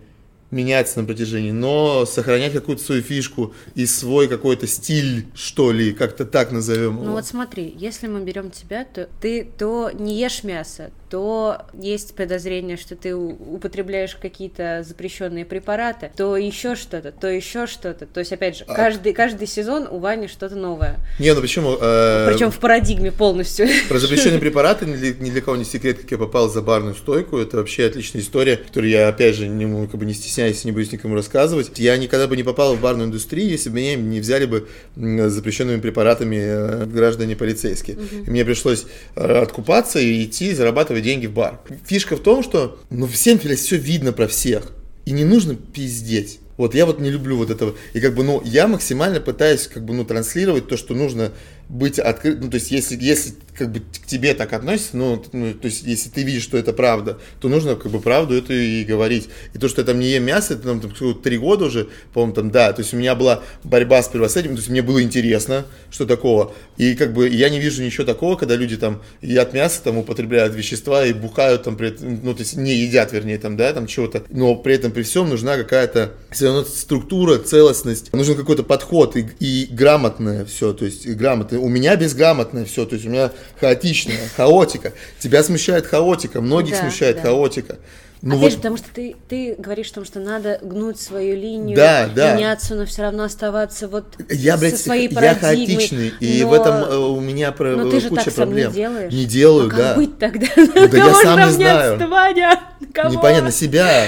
[0.54, 6.24] меняться на протяжении, но сохранять какую-то свою фишку и свой какой-то стиль, что ли, как-то
[6.24, 6.96] так назовем.
[7.04, 12.16] Ну вот смотри, если мы берем тебя, то ты то не ешь мясо, то есть
[12.16, 18.06] подозрение, что ты употребляешь какие-то запрещенные препараты, то еще что-то, то еще что-то.
[18.06, 20.96] То есть, опять же, А каждый, каждый сезон у Вани что-то новое.
[21.20, 21.76] Не, ну почему?
[21.80, 23.68] э, Причем в парадигме полностью.
[23.88, 26.96] Про запрещенные препараты ни для, ни для кого не секрет, как я попал за барную
[26.96, 27.38] стойку.
[27.38, 30.90] Это вообще отличная история, которую я, опять же, не, как бы не стесняюсь не боюсь
[30.90, 31.78] никому рассказывать.
[31.78, 35.80] Я никогда бы не попал в барную индустрию, если бы меня не взяли бы запрещенными
[35.80, 37.98] препаратами э, граждане полицейские.
[38.26, 41.60] И мне пришлось э, откупаться и идти зарабатывать деньги в бар.
[41.86, 44.72] Фишка в том, что ну, всем все видно про всех.
[45.04, 46.40] И не нужно пиздеть.
[46.56, 47.74] Вот я вот не люблю вот этого.
[47.92, 51.32] И как бы, ну, я максимально пытаюсь, как бы, ну, транслировать то, что нужно
[51.68, 52.44] быть открытым.
[52.44, 55.84] Ну, то есть, если, если как бы к тебе так относятся, ну, ну, то есть,
[55.84, 59.28] если ты видишь, что это правда, то нужно, как бы, правду эту и говорить.
[59.54, 62.34] И то, что я там не ем мясо, это там, там три года уже, по-моему,
[62.34, 65.66] там, да, то есть, у меня была борьба с этим, то есть, мне было интересно,
[65.90, 66.52] что такого.
[66.76, 70.54] И, как бы, я не вижу ничего такого, когда люди там едят мясо, там, употребляют
[70.54, 73.86] вещества и бухают там, при этом, ну, то есть, не едят, вернее, там, да, там,
[73.86, 74.24] чего-то.
[74.30, 79.28] Но при этом, при всем, нужна какая-то все равно структура, целостность, нужен какой-то подход и,
[79.38, 81.60] и грамотное все, то есть и грамотное.
[81.60, 84.92] У меня безграмотное все, то есть у меня хаотичное, хаотика.
[85.18, 87.22] Тебя смущает хаотика, многих Да, смущает да.
[87.22, 87.76] хаотика.
[88.22, 91.36] Ну Опять вот, же, потому что ты, ты говоришь о том, что надо гнуть свою
[91.36, 92.34] линию, Да, да.
[92.34, 95.40] меняться, но все равно оставаться вот я, со блядь, своей я парадигмой.
[95.66, 98.68] хаотичный, и Но- в этом э, у меня про, Но ты же куча так проблем.
[98.70, 99.12] не делаешь.
[99.12, 99.94] Не делаю, а как да.
[99.96, 100.46] быть тогда?
[100.56, 102.08] да я Кого сам не знаю.
[102.08, 102.60] Ваня?
[102.94, 103.10] Кого?
[103.14, 104.06] Непонятно, себя.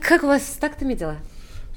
[0.00, 1.16] Как у вас с тактами дела?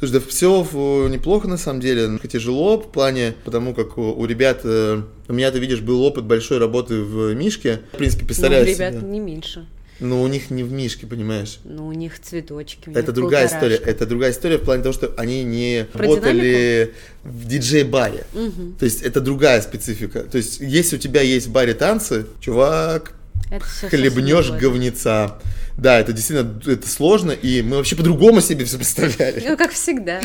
[0.01, 4.61] Слушай, да все неплохо на самом деле, тяжело в плане, потому как у, у ребят,
[4.63, 7.81] э, у меня, ты видишь, был опыт большой работы в Мишке.
[7.93, 9.03] В принципе, Ну, представляю ребят, себе.
[9.03, 9.67] не меньше.
[9.99, 11.59] Но у них не в Мишке, понимаешь?
[11.63, 13.75] Ну, у них цветочки, у Это них другая полторашка.
[13.75, 13.91] история.
[13.93, 18.25] Это другая история в плане того, что они не Про работали в диджей-баре.
[18.33, 18.77] Мгм.
[18.79, 20.21] То есть это другая специфика.
[20.21, 23.13] То есть если у тебя есть в баре танцы, чувак,
[23.49, 25.37] Это всё хлебнешь говнеца.
[25.77, 29.43] Да, это действительно это сложно, и мы вообще по-другому себе все представляли.
[29.47, 30.19] Ну, как всегда.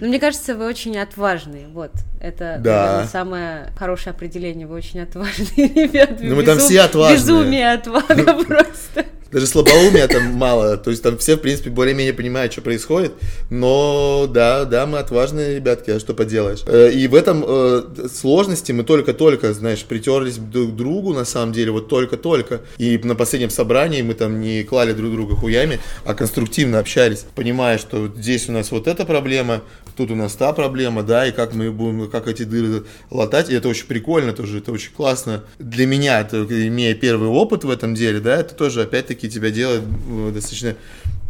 [0.00, 1.66] Но мне кажется, вы очень отважные.
[1.68, 1.92] Вот.
[2.20, 2.86] Это, Да.
[2.86, 4.66] наверное, самое хорошее определение.
[4.66, 6.18] Вы очень отважные ребята.
[6.20, 7.18] Ну, мы там все отважные.
[7.18, 9.06] Безумие, отвага просто.
[9.32, 13.12] Даже слабоумия там мало, то есть там все, в принципе, более-менее понимают, что происходит,
[13.48, 16.60] но да, да, мы отважные ребятки, а что поделаешь.
[16.66, 21.52] Э, И в этом э, сложности мы только-только, знаешь, притерлись друг к другу, на самом
[21.52, 22.60] деле, вот только-только.
[22.76, 27.78] И на последнем собрании мы там не клали друг друга хуями, а конструктивно общались, понимая,
[27.78, 29.62] что здесь у нас вот эта проблема,
[29.96, 33.54] тут у нас та проблема, да, и как мы будем, как эти дыры латать, и
[33.54, 35.44] это очень прикольно тоже, это очень классно.
[35.58, 40.30] Для меня, имея первый опыт в этом деле, да, это тоже, опять-таки, тебя делает э,
[40.34, 40.76] достаточно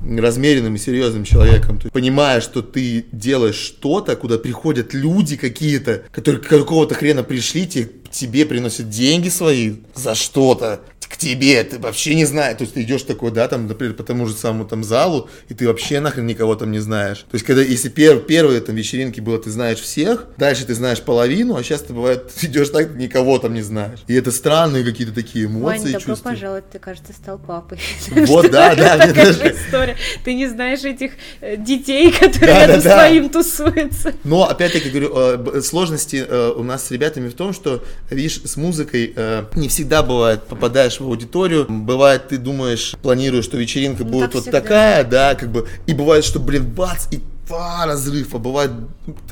[0.05, 1.78] размеренным и серьезным человеком.
[1.78, 7.66] То есть, понимая, что ты делаешь что-то, куда приходят люди какие-то, которые какого-то хрена пришли,
[7.66, 10.80] те- тебе приносят деньги свои за что-то.
[11.12, 14.02] К тебе, ты вообще не знаешь, то есть ты идешь такой, да, там, например, по
[14.02, 17.18] тому же самому там залу, и ты вообще нахрен никого там не знаешь.
[17.30, 21.02] То есть, когда, если пер, первые там вечеринки было, ты знаешь всех, дальше ты знаешь
[21.02, 24.00] половину, а сейчас ты бывает, ты идешь так, ты никого там не знаешь.
[24.06, 27.78] И это странные какие-то такие эмоции, Вань, добро пожаловать, ты, кажется, стал папой.
[28.32, 29.96] Вот, да, да, Такая же история.
[30.24, 34.14] Ты не знаешь этих э, детей, которые рядом с твоим тусуются.
[34.24, 38.56] Но, опять-таки, говорю, э, сложности э, у нас с ребятами в том, что, видишь, с
[38.56, 39.14] музыкой
[39.56, 44.34] не всегда бывает, попадаешь в аудиторию, бывает, ты думаешь, планируешь, что вечеринка Ну, будет так
[44.34, 44.61] вот всегда.
[44.61, 48.70] такая, да, как бы, и бывает, что, блин, бац, и па, разрыв, а бывает,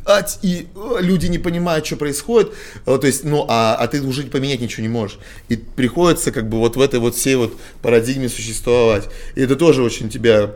[0.04, 2.52] ать, и э, люди не понимают, что происходит,
[2.86, 5.18] Э, то есть, ну, а, а ты уже поменять ничего не можешь,
[5.48, 9.82] и приходится, как бы, вот в этой вот всей вот парадигме существовать, и это тоже
[9.82, 10.50] очень тебя,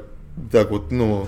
[0.52, 1.26] так вот, ну,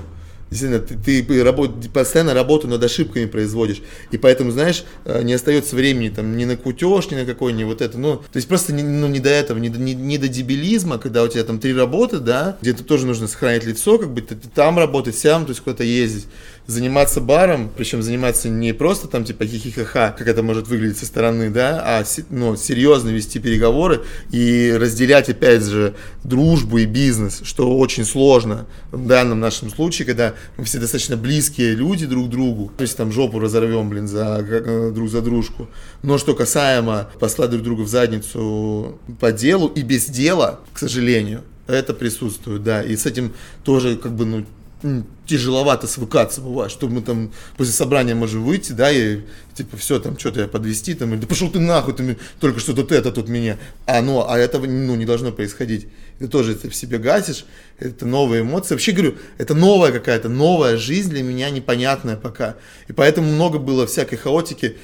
[0.49, 3.83] Действительно, ты, ты работ- постоянно работу над ошибками производишь.
[4.13, 7.65] И поэтому, знаешь, э, не остается времени там ни на кутеж, ни на какой, ни
[7.65, 7.99] вот это.
[7.99, 10.99] Ну, то есть просто не, ну, не до этого, не до, не, не до дебилизма,
[10.99, 14.37] когда у тебя там три работы, да, где-то тоже нужно сохранять лицо, как бы ты,
[14.37, 16.27] ты там работать, сям, то есть куда-то ездить.
[16.67, 21.49] Заниматься баром, причем заниматься не просто там типа хихихаха, как это может выглядеть со стороны,
[21.51, 24.03] да, а ну, серьезно вести переговоры
[24.33, 25.95] и разделять опять же
[26.25, 31.75] дружбу и бизнес, что очень сложно в данном нашем случае, когда мы все достаточно близкие
[31.75, 35.69] люди друг другу, то есть там жопу разорвем, блин, за, э, друг за дружку.
[36.03, 41.43] Но что касаемо послать друг друга в задницу по делу и без дела, к сожалению,
[41.67, 43.33] это присутствует, да, и с этим
[43.65, 44.47] тоже как бы, ну,
[45.27, 49.21] тяжеловато свыкаться бывает, что мы там после собрания можем выйти, да, и
[49.55, 52.93] типа все там что-то я подвести, там, да пошел ты нахуй, ты только что тут
[52.93, 55.89] это, тут меня, а, ну, а этого, ну, не должно происходить.
[56.19, 57.45] Ты тоже это в себе гасишь,
[57.79, 58.73] это новые эмоции.
[58.73, 62.57] Вообще говорю, это новая какая-то, новая жизнь для меня непонятная пока.
[62.89, 64.79] И поэтому много было всякой хаотики.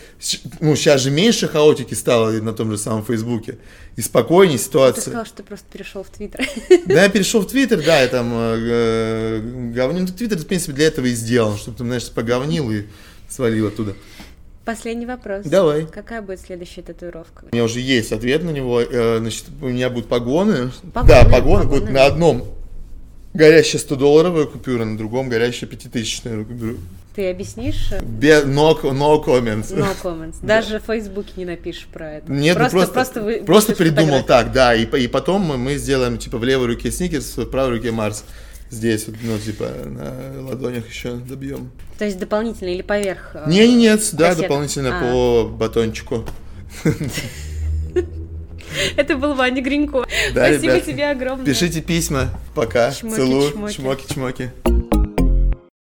[0.60, 3.58] Ну, сейчас же меньше хаотики стало на том же самом Фейсбуке.
[3.96, 5.00] И спокойнее Ты ситуация.
[5.00, 6.46] сказал, что ты просто перешел в Твиттер.
[6.86, 10.02] Да, я перешел в Твиттер, да, я там э, э, говнил.
[10.02, 12.84] Ну, Твиттер, в принципе, для этого и сделан, чтобы ты, знаешь, поговнил и
[13.28, 13.94] свалил оттуда.
[14.64, 15.44] Последний вопрос.
[15.46, 15.86] Давай.
[15.86, 17.46] Какая будет следующая татуировка?
[17.50, 18.80] У меня уже есть ответ на него.
[18.80, 20.70] Э, Значит, у меня будут погоны.
[20.92, 21.80] Погоны, да, погоны, погоны.
[21.80, 22.44] будут на одном
[23.34, 26.76] горящая 100-долларовая купюра, на другом горящая 5000 купюра.
[27.14, 27.90] Ты объяснишь?
[28.02, 29.70] Без, no, no comments.
[29.70, 30.36] No comments.
[30.42, 32.32] Даже в Фейсбуке не напишешь про это.
[32.32, 36.16] Нет, ну просто, просто, вы- просто придумал так, да, и, и потом мы, мы сделаем,
[36.16, 38.24] типа, в левой руке сникерс, в правой руке Марс.
[38.72, 40.14] Здесь, вот, ну, типа, на
[40.48, 41.70] ладонях еще добьем.
[41.98, 43.32] То есть дополнительно или поверх?
[43.34, 44.42] э, Не, не, нет, да, кассеты?
[44.48, 45.02] дополнительно А.
[45.02, 46.24] по батончику.
[48.96, 50.06] Это был Ваня Гринько.
[50.34, 51.44] Да, Спасибо ребят, тебе огромное.
[51.44, 52.30] Пишите письма.
[52.54, 52.90] Пока.
[52.92, 53.52] Чмоки, Целую.
[53.52, 53.76] чмоки.
[53.76, 54.50] Чмоки-чмоки.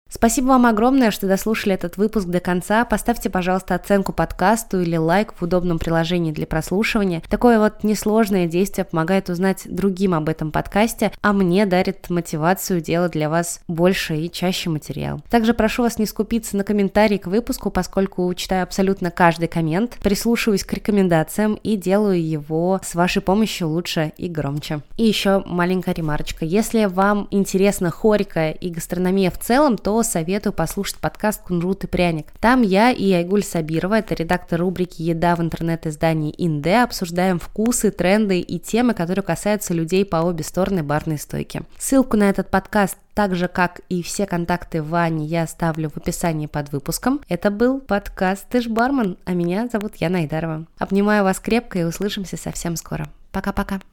[0.09, 2.85] Спасибо вам огромное, что дослушали этот выпуск до конца.
[2.85, 7.21] Поставьте, пожалуйста, оценку подкасту или лайк в удобном приложении для прослушивания.
[7.29, 13.11] Такое вот несложное действие помогает узнать другим об этом подкасте, а мне дарит мотивацию делать
[13.11, 15.21] для вас больше и чаще материал.
[15.29, 20.63] Также прошу вас не скупиться на комментарии к выпуску, поскольку читаю абсолютно каждый коммент, прислушиваюсь
[20.63, 24.81] к рекомендациям и делаю его с вашей помощью лучше и громче.
[24.95, 26.45] И еще маленькая ремарочка.
[26.45, 32.27] Если вам интересна хорика и гастрономия в целом, советую послушать подкаст «Кунжут и пряник».
[32.39, 38.39] Там я и Айгуль Сабирова, это редактор рубрики «Еда» в интернет-издании «Инде», обсуждаем вкусы, тренды
[38.39, 41.61] и темы, которые касаются людей по обе стороны барной стойки.
[41.77, 46.45] Ссылку на этот подкаст так же, как и все контакты Вани, я оставлю в описании
[46.45, 47.21] под выпуском.
[47.27, 50.65] Это был подкаст «Ты ж бармен», а меня зовут Яна Айдарова.
[50.77, 53.07] Обнимаю вас крепко и услышимся совсем скоро.
[53.31, 53.79] Пока-пока.